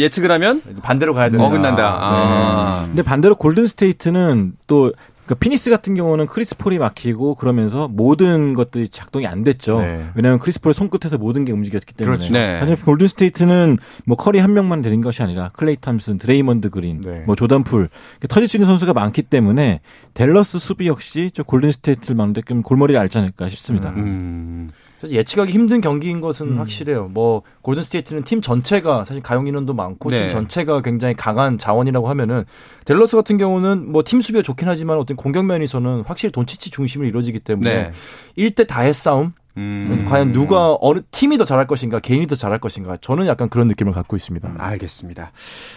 예측을 0.01 0.31
하면 0.31 0.61
반대로 0.83 1.13
가야 1.13 1.29
된다. 1.29 1.45
어긋난다. 1.45 1.97
아. 1.99 2.83
근데 2.85 3.01
반대로 3.01 3.35
골든 3.35 3.67
스테이트는 3.67 4.53
또 4.67 4.93
그러니까 5.27 5.35
피닉스 5.35 5.69
같은 5.69 5.93
경우는 5.95 6.25
크리스폴이 6.27 6.79
막히고 6.79 7.35
그러면서 7.35 7.89
모든 7.89 8.53
것들이 8.53 8.87
작동이 8.87 9.27
안 9.27 9.43
됐죠. 9.43 9.81
네. 9.81 10.05
왜냐하면 10.15 10.39
크리스폴의 10.39 10.73
손끝에서 10.73 11.17
모든 11.17 11.43
게 11.43 11.51
움직였기 11.51 11.93
때문에. 11.93 12.15
그렇죠. 12.15 12.31
네. 12.31 12.57
사실 12.59 12.77
골든 12.77 13.09
스테이트는 13.09 13.77
뭐 14.05 14.15
커리 14.15 14.39
한 14.39 14.53
명만 14.53 14.81
되는 14.81 15.01
것이 15.01 15.21
아니라 15.21 15.49
클레이 15.53 15.75
탐슨, 15.81 16.17
드레이먼드 16.17 16.69
그린, 16.69 17.01
네. 17.01 17.23
뭐 17.25 17.35
조던 17.35 17.65
풀 17.65 17.89
이렇게 18.13 18.27
터질 18.29 18.47
수 18.47 18.55
있는 18.55 18.67
선수가 18.67 18.93
많기 18.93 19.21
때문에 19.21 19.81
델러스 20.13 20.59
수비 20.59 20.87
역시 20.87 21.29
저 21.33 21.43
골든 21.43 21.71
스테이트를 21.71 22.15
막는데 22.15 22.41
좀 22.47 22.61
골머리를 22.61 22.99
앓지 22.99 23.17
않을까 23.17 23.49
싶습니다. 23.49 23.89
음. 23.97 24.69
그 24.69 24.86
래서 25.01 25.13
예측하기 25.13 25.51
힘든 25.51 25.79
경기인 25.79 26.21
것은 26.21 26.53
음. 26.53 26.59
확실해요. 26.59 27.07
뭐 27.13 27.43
골든 27.61 27.83
스테이트는 27.83 28.23
팀 28.23 28.41
전체가 28.41 29.05
사실 29.05 29.21
가용 29.21 29.45
인원도 29.45 29.73
많고 29.73 30.09
네. 30.09 30.21
팀 30.21 30.29
전체가 30.29 30.81
굉장히 30.81 31.13
강한 31.13 31.57
자원이라고 31.57 32.09
하면은 32.09 32.45
델러스 32.85 33.15
같은 33.15 33.37
경우는 33.37 33.91
뭐 33.91 34.01
팀 34.01 34.21
수비가 34.21 34.41
좋긴 34.41 34.67
하지만 34.67 34.97
어떤 34.97 35.15
공격 35.17 35.45
면에서는 35.45 36.03
확실히 36.07 36.31
돈치치 36.31 36.71
중심으로 36.71 37.07
이루어지기 37.09 37.39
때문에 37.41 37.73
네. 37.73 37.91
일 38.35 38.51
1대 38.51 38.67
다의 38.67 38.93
싸움. 38.93 39.33
음. 39.57 40.05
과연 40.07 40.33
누가 40.33 40.77
어느 40.79 41.01
팀이 41.11 41.37
더 41.37 41.43
잘할 41.43 41.65
것인가, 41.65 41.99
개인이 41.99 42.27
더 42.27 42.35
잘할 42.35 42.59
것인가. 42.59 42.95
저는 42.97 43.25
약간 43.27 43.49
그런 43.49 43.67
느낌을 43.67 43.91
갖고 43.91 44.15
있습니다. 44.15 44.53
알겠습니다. 44.57 45.31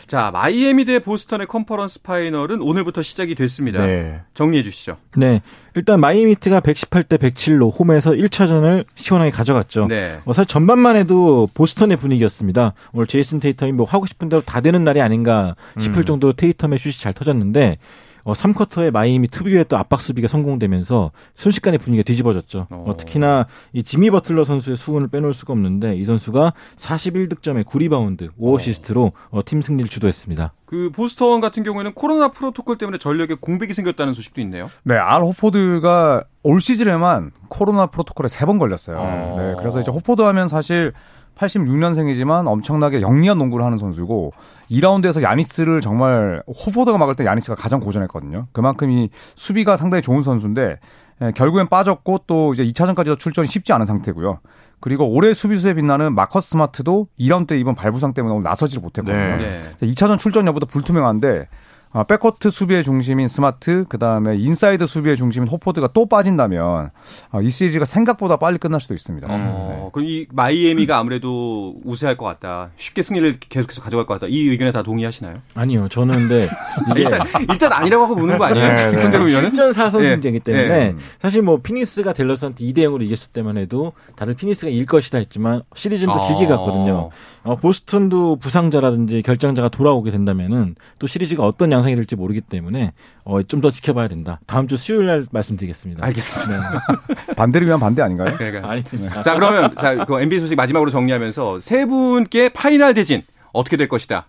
자, 0.07 0.31
마이애미 0.33 0.85
대 0.85 0.99
보스턴의 0.99 1.47
컨퍼런스 1.47 2.03
파이널은 2.03 2.61
오늘부터 2.61 3.03
시작이 3.03 3.35
됐습니다. 3.35 3.85
네. 3.85 4.21
정리해 4.35 4.63
주시죠. 4.63 4.99
네. 5.17 5.41
일단 5.75 6.01
마이애미 6.01 6.31
히트가 6.31 6.61
118대 6.61 7.19
107로 7.19 7.73
홈에서 7.79 8.11
1차전을 8.13 8.85
시원하게 8.97 9.31
가져갔죠. 9.31 9.87
네. 9.87 10.21
어, 10.27 10.33
사실 10.33 10.47
전반만 10.47 10.97
해도 10.97 11.49
보스턴의 11.55 11.97
분위기였습니다. 11.97 12.75
오늘 12.93 13.07
제이슨 13.07 13.41
테이텀이 13.41 13.73
뭐 13.73 13.87
하고 13.87 14.05
싶은 14.05 14.29
대로 14.29 14.43
다 14.43 14.61
되는 14.61 14.85
날이 14.85 15.01
아닌가 15.01 15.55
싶을 15.79 16.03
음. 16.03 16.05
정도로 16.05 16.35
테이텀의 16.35 16.77
슛이 16.77 16.95
잘 16.95 17.15
터졌는데 17.15 17.79
어, 18.25 18.33
3쿼터에 18.33 18.91
마이애미 18.91 19.29
특유의 19.29 19.67
또 19.69 19.77
압박 19.79 20.01
수비가 20.01 20.29
성공되면서 20.29 21.11
순식간에 21.35 21.79
분위기가 21.79 22.05
뒤집어졌죠. 22.05 22.67
어. 22.71 22.85
어, 22.89 22.97
특히나 22.97 23.47
이 23.73 23.83
지미 23.83 24.11
버틀러 24.11 24.45
선수의 24.45 24.77
수훈을 24.77 25.09
빼놓을 25.09 25.35
수가 25.35 25.53
없는데 25.53 25.97
이 25.97 26.05
선수가 26.05 26.53
41득점에 26.77 27.65
9리바운드, 27.65 28.31
5어시스트로 28.41 29.13
어, 29.31 29.41
팀 29.45 29.63
승리를 29.63 29.89
주도했습니다. 29.89 30.53
그 30.67 30.91
보스턴 30.95 31.41
같은 31.41 31.65
경우에는 31.65 31.95
코로나 31.95 32.29
프로토콜 32.29 32.79
때문에 32.79 32.99
전력에 32.99 33.35
공백이 33.41 33.75
생겼다는 33.75 34.15
소식도 34.15 34.41
있네요. 34.43 34.69
네, 34.85 34.97
알 34.97 35.21
호포드가 35.23 36.25
올 36.45 36.61
시즌에만 36.61 37.33
코로나 37.49 37.87
프로토콜에 37.87 38.29
세 38.29 38.47
번 38.47 38.59
걸렸어요. 38.59 38.97
어. 38.99 39.35
네, 39.39 39.55
그래서 39.59 39.81
이제 39.81 39.91
호포드 39.91 40.23
하면 40.23 40.49
사실 40.49 40.93
86년생이지만 41.41 42.47
엄청나게 42.47 43.01
영리한 43.01 43.39
농구를 43.39 43.65
하는 43.65 43.79
선수고 43.79 44.33
2라운드에서 44.71 45.23
야니스를 45.23 45.81
정말 45.81 46.43
호포드가 46.47 46.99
막을 46.99 47.17
때 47.17 47.25
야니스가 47.25 47.55
가장 47.55 47.81
고전했거든요. 47.81 48.47
그만큼 48.53 48.91
이 48.91 49.11
수비가 49.35 49.77
상당히 49.77 50.03
좋은 50.03 50.23
선수인데 50.23 50.79
예, 51.23 51.33
결국엔 51.33 51.69
빠졌고 51.69 52.21
또 52.27 52.55
이제 52.55 52.65
2차전까지도 52.65 53.19
출전이 53.19 53.47
쉽지 53.47 53.73
않은 53.73 53.87
상태고요. 53.87 54.41
그리고 54.81 55.07
올해 55.07 55.35
수비수에 55.35 55.75
빛나는 55.75 56.15
마커스 56.15 56.51
스마트도 56.51 57.09
2라운드 57.19 57.49
때 57.49 57.59
왼발 57.59 57.75
부상 57.75 58.15
때문에 58.15 58.35
오늘 58.35 58.45
나서지를 58.45 58.83
못했거든요. 58.83 59.37
네. 59.37 59.63
네. 59.79 59.87
2차전 59.87 60.19
출전 60.19 60.47
여부도 60.47 60.67
불투명한데 60.67 61.49
아, 61.93 62.05
백코트 62.05 62.51
수비의 62.51 62.85
중심인 62.85 63.27
스마트, 63.27 63.85
그 63.89 63.99
다음에 63.99 64.37
인사이드 64.37 64.87
수비의 64.87 65.17
중심인 65.17 65.49
호포드가 65.49 65.89
또 65.93 66.07
빠진다면 66.07 66.91
아, 67.31 67.41
이 67.41 67.51
시리즈가 67.51 67.85
생각보다 67.85 68.37
빨리 68.37 68.59
끝날 68.59 68.81
수도 68.81 68.95
있습니다. 68.95 69.27
네. 69.27 69.35
어, 69.37 69.91
그럼 69.93 70.07
이 70.09 70.27
마이애미가 70.31 70.97
아무래도 70.97 71.75
우세할 71.85 72.17
것 72.17 72.27
같다. 72.27 72.71
쉽게 72.77 73.03
승리를 73.03 73.41
계속해서 73.41 73.83
가져갈 73.83 74.07
것 74.07 74.15
같다. 74.15 74.29
이 74.31 74.49
의견에 74.49 74.71
다 74.71 74.85
동의하시나요? 74.85 75.35
아니요, 75.55 75.89
저는 75.89 76.29
근데 76.29 76.49
이게 76.93 77.03
일단 77.03 77.23
일단 77.51 77.73
아니라고 77.73 78.05
하고 78.05 78.15
보는 78.15 78.39
거 78.39 78.45
아니에요? 78.45 78.69
네, 78.69 79.09
네. 79.09 79.19
위원은? 79.19 79.51
7전 79.51 79.73
4선승제이기 79.73 80.35
예, 80.35 80.39
때문에 80.39 80.75
예. 80.75 80.95
사실 81.19 81.43
뭐 81.43 81.61
피닉스가 81.61 82.13
델러스한테 82.13 82.65
2대 82.67 82.79
0으로 82.79 83.03
이겼을 83.03 83.33
때만 83.33 83.57
해도 83.57 83.95
다들 84.15 84.35
피닉스가 84.35 84.71
이길 84.71 84.87
것이다 84.87 85.19
했지만 85.19 85.63
시리즈는 85.75 86.15
더 86.15 86.29
길게 86.29 86.53
어. 86.53 86.57
갔거든요. 86.57 87.11
어, 87.43 87.57
보스턴도 87.57 88.37
부상자라든지 88.37 89.23
결장자가 89.23 89.69
돌아오게 89.71 90.11
된다면은 90.11 90.75
또 90.99 91.07
시리즈가 91.07 91.47
어떤 91.47 91.73
양상이 91.73 91.95
될지 91.97 92.15
모르기 92.17 92.41
때문에 92.43 92.93
어, 93.25 93.43
좀 93.43 93.61
더 93.61 93.71
지켜봐야 93.71 94.09
된다. 94.09 94.41
다음 94.47 94.67
주 94.69 94.77
수요일 94.77 95.07
날 95.07 95.27
말씀드리겠습니다. 95.31 96.05
알겠습니다. 96.07 96.83
반대를 97.37 97.67
위한 97.67 97.79
반대 97.81 98.03
아닌가요? 98.03 98.35
그러니까. 98.37 98.69
아니, 98.71 98.83
자 99.25 99.35
그러면 99.35 99.75
자, 99.77 100.05
그 100.05 100.21
NBA 100.21 100.41
소식 100.41 100.55
마지막으로 100.57 100.91
정리하면서 100.91 101.61
세 101.61 101.85
분께 101.87 102.49
파이널 102.51 102.95
대진 102.95 103.23
어떻게 103.53 103.77
될 103.77 103.89
것이다. 103.89 104.27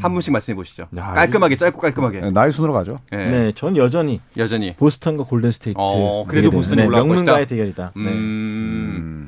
한 0.00 0.12
분씩 0.12 0.32
말씀해 0.32 0.56
보시죠. 0.56 0.88
야, 0.96 1.12
깔끔하게 1.12 1.56
짧고 1.56 1.78
깔끔하게. 1.78 2.20
네, 2.22 2.30
나이 2.30 2.50
순으로 2.50 2.72
가죠. 2.72 2.98
예. 3.12 3.16
네, 3.16 3.52
전 3.52 3.76
여전히 3.76 4.20
여전히. 4.36 4.74
보스턴과 4.76 5.24
골든 5.24 5.50
스테이트. 5.52 5.76
어, 5.78 6.24
그래도 6.26 6.50
보스턴이 6.50 6.80
네, 6.82 6.86
올라갈 6.88 7.06
명문가의 7.06 7.44
것이다. 7.44 7.48
대결이다. 7.48 7.92
네. 7.94 8.02
음. 8.10 9.23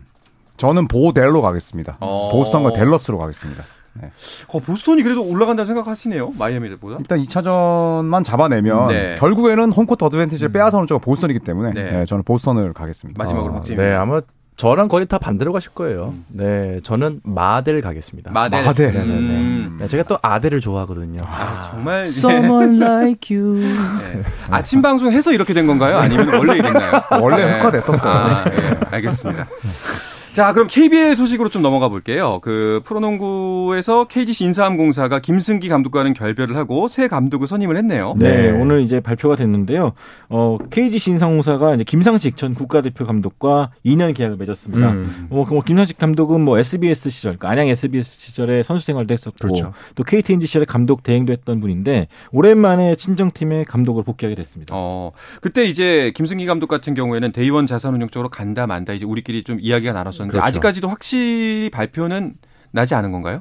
음, 0.57 0.59
저는 0.59 0.88
보델로 0.88 1.42
가겠습니다. 1.42 1.99
어. 2.01 2.31
보스턴과 2.33 2.73
델러스로 2.73 3.19
가겠습니다. 3.19 3.62
네. 3.95 4.11
어, 4.49 4.59
보스턴이 4.59 5.03
그래도 5.03 5.23
올라간다고 5.25 5.66
생각하시네요. 5.66 6.33
마이애미보다. 6.38 6.97
일단 7.01 7.19
2차전만 7.23 8.25
잡아내면 8.25 8.88
네. 8.88 9.16
결국에는 9.19 9.73
홈코트 9.73 10.05
어드밴티지를 10.05 10.53
빼앗아오는 10.53 10.87
쪽은 10.87 11.01
보스턴이기 11.01 11.40
때문에 11.40 11.73
네. 11.73 11.90
네, 11.90 12.05
저는 12.05 12.23
보스턴을 12.25 12.73
가겠습니다. 12.75 13.23
마지막으로 13.23 13.55
아, 13.55 13.57
박재민. 13.59 13.83
네, 13.83 13.95
아마 13.95 14.21
저랑 14.57 14.88
거의 14.88 15.07
다 15.07 15.19
반대로 15.19 15.53
가실 15.53 15.71
거예요. 15.73 16.14
네, 16.29 16.81
저는 16.83 17.21
마델 17.25 17.81
가겠습니다. 17.83 18.31
마델. 18.33 18.64
마델. 18.64 18.92
네네네. 18.92 19.14
음. 19.14 19.77
네, 19.81 19.88
제가 19.88 20.03
또 20.05 20.19
아델을 20.21 20.61
좋아하거든요. 20.61 21.23
아, 21.27 21.71
정말 21.71 22.05
네. 22.05 22.09
Someone 22.09 22.83
like 22.83 23.35
you. 23.37 23.55
네. 23.61 24.23
아침 24.51 24.83
방송 24.83 25.11
해서 25.12 25.33
이렇게 25.33 25.53
된 25.55 25.66
건가요? 25.66 25.97
아니면 25.99 26.35
원래 26.35 26.57
이랬나요? 26.59 27.03
원래 27.21 27.45
네. 27.47 27.59
흑화됐었어요. 27.61 28.12
아, 28.12 28.45
예, 28.51 28.79
알겠습니다. 28.97 29.47
자, 30.37 30.53
그럼 30.53 30.68
KBL 30.68 31.14
소식으로 31.14 31.49
좀 31.49 31.62
넘어가 31.62 31.88
볼게요. 31.88 32.40
그 32.42 32.83
프로농구에서 32.85 34.05
KGC 34.05 34.44
인삼공사가 34.44 35.20
김승기 35.20 35.70
감독과는 35.70 36.12
결별을 36.12 36.59
하고 36.59 36.88
새 36.88 37.09
감독을 37.09 37.46
선임을 37.46 37.79
했네요. 37.79 38.14
네, 38.18 38.51
오늘 38.51 38.83
이제 38.83 39.01
발표가 39.01 39.35
됐는데요. 39.35 39.94
어, 40.29 40.59
KGC 40.68 41.12
인상공사가 41.12 41.75
이제 41.75 41.85
김상식 41.85 42.37
전 42.37 42.53
국가대표 42.53 43.07
감독과 43.07 43.70
2년 43.87 44.14
계약을 44.14 44.37
맺었습니다. 44.37 44.90
음. 44.90 45.27
뭐, 45.31 45.46
뭐 45.46 45.62
김상식 45.62 45.96
감독은 45.96 46.42
뭐 46.42 46.59
SBS 46.59 47.09
시절, 47.09 47.38
그러니까 47.38 47.49
안양 47.49 47.68
SBS 47.68 48.20
시절에 48.20 48.62
선수 48.62 48.85
생활도 48.85 49.14
했었고, 49.14 49.38
그렇죠. 49.40 49.72
또 49.94 50.05
KTNG 50.05 50.46
시절에 50.46 50.66
감독 50.66 51.03
대행도 51.03 51.33
했던 51.33 51.62
분인데 51.62 52.09
오랜만에 52.33 52.96
친정팀의 52.96 53.64
감독을 53.64 54.03
복귀하게 54.05 54.35
됐습니다. 54.35 54.75
어, 54.77 55.12
그때 55.40 55.64
이제 55.64 56.12
김승기 56.14 56.44
감독 56.44 56.66
같은 56.66 56.92
경우에는 56.92 57.33
대의원 57.33 57.66
자산운용 57.66 58.11
쪽으로 58.11 58.29
간다 58.29 58.66
만다 58.66 58.92
이제 58.92 59.07
우리끼리 59.07 59.42
좀 59.42 59.57
이야기가 59.62 59.94
나눴었는데 59.94 60.26
그렇죠. 60.29 60.45
아직까지도 60.45 60.89
확실히 60.89 61.71
발표는 61.71 62.35
나지 62.73 62.95
않은 62.95 63.12
건가요? 63.12 63.39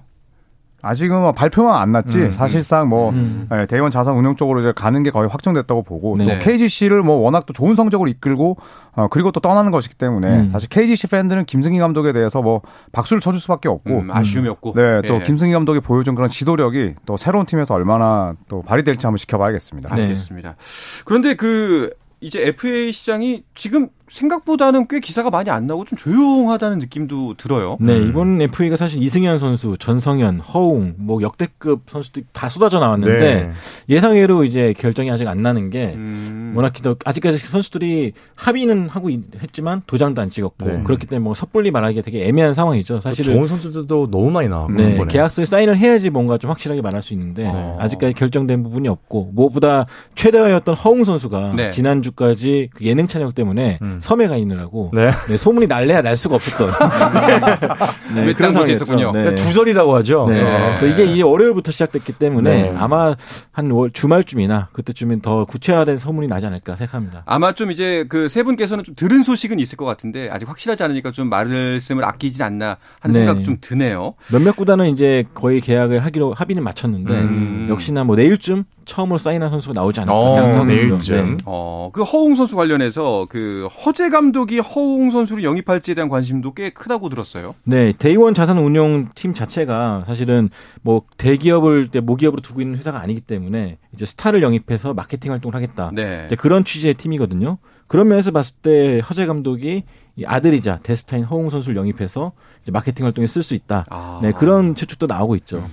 아직은 0.86 1.20
뭐 1.20 1.32
발표만 1.32 1.82
안 1.82 1.90
났지 1.90 2.20
음, 2.20 2.32
사실상 2.32 2.88
뭐 2.88 3.10
음. 3.10 3.50
예, 3.52 3.66
대의원 3.66 3.90
자산 3.90 4.16
운용 4.16 4.36
쪽으로 4.36 4.60
이제 4.60 4.72
가는 4.72 5.02
게 5.02 5.10
거의 5.10 5.28
확정됐다고 5.28 5.82
보고 5.82 6.16
네. 6.16 6.38
또 6.38 6.46
KGC를 6.46 7.02
뭐 7.02 7.16
워낙 7.18 7.48
또 7.48 7.54
좋은 7.54 7.74
성적으로 7.74 8.08
이끌고 8.08 8.58
어, 8.92 9.08
그리고 9.08 9.32
또 9.32 9.40
떠나는 9.40 9.72
것이기 9.72 9.96
때문에 9.96 10.42
음. 10.42 10.50
사실 10.50 10.70
KGC 10.70 11.08
팬들은 11.08 11.46
김승희 11.46 11.80
감독에 11.80 12.14
대해서 12.14 12.44
뭐 12.44 12.62
박수를 12.92 13.20
쳐줄 13.20 13.42
수밖에 13.42 13.68
없고 13.68 14.02
음, 14.02 14.12
아쉬움이 14.12 14.48
없고. 14.48 14.74
네, 14.74 15.02
또 15.08 15.16
예. 15.16 15.20
김승희 15.22 15.52
감독이 15.54 15.80
보여준 15.80 16.14
그런 16.14 16.30
지도력이 16.30 16.94
또 17.08 17.18
새로운 17.18 17.48
팀에서 17.48 17.74
얼마나 17.74 18.36
또 18.48 18.62
발휘될지 18.62 19.08
한번 19.08 19.18
지켜봐야겠습니다. 19.18 19.96
네. 19.96 20.04
알겠습니다. 20.04 20.56
그런데 21.04 21.34
그 21.34 21.90
이제 22.22 22.42
FA 22.48 22.92
시장이 22.92 23.44
지금 23.56 23.90
생각보다는 24.16 24.88
꽤 24.88 25.00
기사가 25.02 25.30
많이 25.30 25.50
안 25.50 25.68
나오고 25.68 25.86
좀 25.86 25.98
조용하다는 25.98 26.80
느낌도 26.80 27.36
들어요. 27.36 27.76
네, 27.82 27.98
이번 27.98 28.42
FA가 28.42 28.78
사실 28.78 29.04
이승현 29.04 29.40
선수, 29.40 29.76
전성현, 29.78 30.40
허웅, 30.40 30.96
뭐 30.98 31.22
역대급 31.22 31.82
선수들이 31.88 32.26
다 32.32 32.48
쏟아져 32.48 32.80
나왔는데 32.80 33.20
네. 33.20 33.52
예상외로 33.90 34.46
이제 34.46 34.74
결정이 34.78 35.12
아직 35.12 35.28
안 35.28 35.42
나는 35.42 35.70
게 35.70 35.92
음. 35.96 36.54
워낙 36.56 36.72
또 36.82 36.96
아직까지 37.04 37.38
선수들이 37.40 38.14
합의는 38.36 38.88
하고 38.88 39.10
있- 39.10 39.22
했지만 39.42 39.82
도장도 39.86 40.22
안 40.22 40.30
찍었고 40.30 40.66
네. 40.66 40.84
그렇기 40.84 41.08
때문에 41.08 41.22
뭐 41.24 41.34
섣불리 41.34 41.72
말하기가 41.72 42.02
되게 42.02 42.26
애매한 42.26 42.54
상황이죠. 42.54 43.02
사실은 43.02 43.34
좋은 43.36 43.48
선수들도 43.48 44.12
너무 44.12 44.32
많이 44.32 44.48
나왔고 44.48 44.72
네, 44.74 44.94
이번에. 44.94 45.12
계약서에 45.12 45.44
사인을 45.44 45.78
해야지 45.78 46.10
뭔가 46.10 46.38
좀 46.38 46.50
확실하게 46.52 46.82
말할 46.82 47.02
수 47.02 47.12
있는데 47.14 47.46
어. 47.54 47.78
아직까지 47.82 48.14
결정된 48.14 48.64
부분이 48.64 48.88
없고 48.88 49.32
무엇보다 49.34 49.86
최대화였던 50.16 50.74
허웅 50.76 51.04
선수가 51.04 51.54
네. 51.58 51.70
지난주까지 51.72 52.70
그 52.74 52.86
예능 52.86 53.08
촬영 53.08 53.34
때문에 53.34 53.80
음. 53.82 54.00
섬에 54.06 54.28
가 54.28 54.38
있느라고 54.38 54.92
네. 54.94 55.10
네, 55.28 55.36
소문이 55.36 55.66
날래야 55.66 56.02
날 56.04 56.16
수가 56.16 56.36
없었던 56.36 56.70
네, 58.14 58.34
곳에 58.34 58.52
상황이었죠. 58.52 58.72
있었군요. 58.72 59.12
네. 59.12 59.34
두절이라고 59.36 59.96
하죠. 59.98 60.28
네. 60.30 60.42
어. 60.42 60.76
그래서 60.80 60.86
이게 60.86 61.12
이제 61.12 61.24
월요일부터 61.24 61.72
시작됐기 61.72 62.14
때문에 62.14 62.64
네. 62.72 62.74
아마 62.78 63.16
한 63.52 63.72
월- 63.72 63.90
주말쯤이나 63.92 64.70
그때쯤엔 64.74 65.22
더 65.22 65.46
구체화된 65.46 65.98
소문이 65.98 66.28
나지 66.28 66.46
않을까 66.46 66.76
생각합니다. 66.76 67.24
아마 67.26 67.54
좀 67.54 67.72
이제 67.72 68.06
그 68.10 68.26
세 68.36 68.44
분께서는 68.44 68.84
좀 68.84 68.96
들은 68.96 69.24
소식은 69.24 69.60
있을 69.60 69.78
것 69.78 69.86
같은데 69.86 70.30
아직 70.30 70.50
확실하지 70.50 70.84
않으니까 70.84 71.12
좀 71.12 71.30
말씀을 71.30 72.04
아끼진 72.04 72.42
않나 72.44 72.78
하는 73.00 73.14
네. 73.14 73.26
생각 73.26 73.44
좀 73.46 73.58
드네요. 73.62 74.14
몇몇 74.32 74.56
구단은 74.56 74.90
이제 74.90 75.24
거의 75.34 75.62
계약을 75.62 76.04
하기로 76.04 76.34
합의는 76.34 76.64
마쳤는데 76.64 77.14
음. 77.14 77.68
역시나 77.70 78.04
뭐 78.04 78.16
내일쯤 78.18 78.66
처음으로 78.86 79.18
사인한 79.18 79.50
선수가 79.50 79.74
나오지 79.74 80.02
않을까 80.02 80.14
어. 80.16 80.64
내일쯤. 80.64 81.40
어, 81.46 81.90
그 81.94 82.04
허웅 82.04 82.36
선수 82.36 82.56
관련해서 82.56 83.28
그 83.30 83.68
허재 83.86 84.10
감독이 84.10 84.60
허웅 84.60 85.10
선수를 85.10 85.44
영입할지에 85.44 85.96
대한 85.96 86.10
관심도 86.10 86.54
꽤 86.54 86.70
크다고 86.70 87.10
들었어요. 87.10 87.56
네, 87.64 87.94
데이원 87.98 88.34
자산 88.34 88.58
운용 88.58 89.10
팀 89.16 89.34
자체가 89.34 90.04
사실은 90.06 90.50
뭐 90.82 91.02
대기업을 91.18 91.90
때 91.90 92.00
모기업으로 92.00 92.42
두고 92.42 92.62
있는 92.62 92.78
회사가 92.78 93.00
아니기 93.00 93.22
때문에 93.22 93.78
이제 93.94 94.06
스타를 94.06 94.42
영입해서 94.44 94.94
마케팅 94.94 95.32
활동을 95.32 95.56
하겠다. 95.56 95.92
네. 95.94 96.24
이제 96.28 96.36
그런 96.36 96.64
취지의 96.64 96.94
팀이거든요. 96.94 97.58
그런 97.88 98.08
면에서 98.08 98.32
봤을 98.32 98.56
때 98.62 99.00
허재 99.00 99.26
감독이 99.26 99.84
이 100.16 100.26
아들이자 100.26 100.80
대스타인 100.82 101.24
허웅 101.24 101.50
선수를 101.50 101.76
영입해서 101.76 102.32
이제 102.64 102.72
마케팅 102.72 103.06
활동에 103.06 103.28
쓸 103.28 103.44
수 103.44 103.54
있다. 103.54 103.86
아. 103.90 104.20
네, 104.22 104.32
그런 104.32 104.76
추측도 104.76 105.08
나오고 105.08 105.36
있죠. 105.38 105.64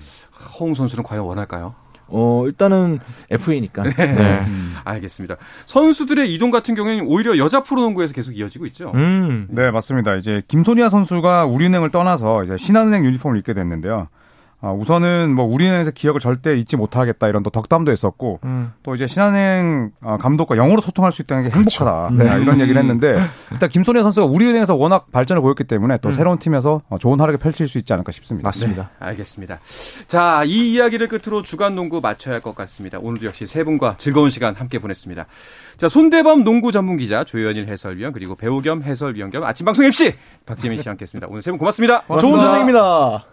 허웅 0.59 0.75
선수는 0.75 1.05
과연 1.05 1.25
원할까요? 1.25 1.75
어, 2.13 2.45
일단은 2.47 3.01
FA니까. 3.31 3.83
네. 3.83 4.45
알겠습니다. 4.85 5.37
선수들의 5.67 6.33
이동 6.33 6.51
같은 6.51 6.75
경우에는 6.75 7.07
오히려 7.07 7.39
여자 7.39 7.63
프로농구에서 7.63 8.13
계속 8.13 8.37
이어지고 8.37 8.67
있죠. 8.67 8.93
음. 8.95 9.47
네, 9.51 9.71
맞습니다. 9.71 10.15
이제 10.17 10.43
김소니아 10.47 10.91
선수가 10.91 11.47
우리은행을 11.47 11.91
떠나서 11.91 12.45
이제 12.45 12.57
신한은행 12.57 13.05
유니폼을 13.05 13.39
입게 13.39 13.55
됐는데요. 13.55 14.09
아, 14.65 14.71
우선은 14.71 15.35
뭐 15.35 15.45
우리은행에서 15.45 15.91
기억을 15.91 16.21
절대 16.21 16.57
잊지 16.57 16.77
못하겠다 16.77 17.27
이런 17.27 17.43
또 17.43 17.51
덕담도 17.51 17.91
했었고 17.91 18.39
음. 18.45 18.73
또 18.85 18.95
이제 18.95 19.09
신한은행 19.09 19.91
아, 20.01 20.17
감독과 20.19 20.57
영어로 20.57 20.81
소통할 20.81 21.11
수 21.11 21.21
있다는 21.23 21.43
게 21.45 21.51
행복하다 21.51 22.11
네. 22.13 22.29
아, 22.31 22.37
이런 22.37 22.61
얘기를 22.61 22.81
했는데 22.81 23.17
일단 23.51 23.69
김소니아 23.69 24.03
선수가 24.05 24.27
우리은행에서 24.27 24.77
워낙 24.77 25.11
발전을 25.11 25.43
보였기 25.43 25.65
때문에 25.65 25.99
또 25.99 26.13
새로운 26.13 26.39
팀에서 26.39 26.81
어, 26.89 26.97
좋은 26.99 27.19
활약을 27.19 27.39
펼칠 27.39 27.67
수 27.67 27.77
있지 27.79 27.93
않을까 27.93 28.13
싶습니다. 28.13 28.47
맞습니다. 28.47 28.91
알겠습니다. 29.01 29.59
자, 30.07 30.43
이 30.47 30.73
이야기를 30.73 31.09
끝으로 31.09 31.43
주간 31.43 31.75
농구 31.75 32.01
마쳐야 32.01 32.35
할 32.35 32.41
것 32.43 32.55
같습니다. 32.55 32.99
오늘도 33.01 33.27
역시 33.27 33.47
세 33.47 33.65
분과 33.65 33.97
즐거운 33.99 34.31
시간 34.31 34.55
함께 34.55 34.79
보냈습니다. 34.79 35.27
자, 35.77 35.89
손대범 35.89 36.45
농구 36.45 36.71
전문 36.73 36.97
기자, 36.97 37.25
조현일 37.25 37.67
해설위원, 37.69 38.13
그리고 38.13 38.35
배우 38.37 38.61
겸 38.63 38.83
해설위원 38.83 39.31
겸 39.31 39.43
아침 39.45 39.65
방송 39.65 39.85
MC 39.85 40.15
박재민 40.47 40.81
씨와 40.83 40.93
함께했습니다. 40.93 41.27
오늘 41.31 41.43
세 41.43 41.51
분 41.51 41.59
고맙습니다. 41.59 42.03
좋은 42.21 42.39
저녁입니다. 42.39 43.32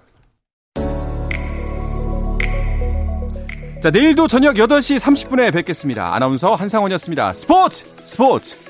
자, 3.81 3.89
내일도 3.91 4.27
저녁 4.27 4.55
8시 4.55 4.99
30분에 4.99 5.53
뵙겠습니다. 5.53 6.13
아나운서 6.13 6.53
한상원이었습니다. 6.53 7.31
스포츠! 7.31 7.85
스포츠! 8.03 8.68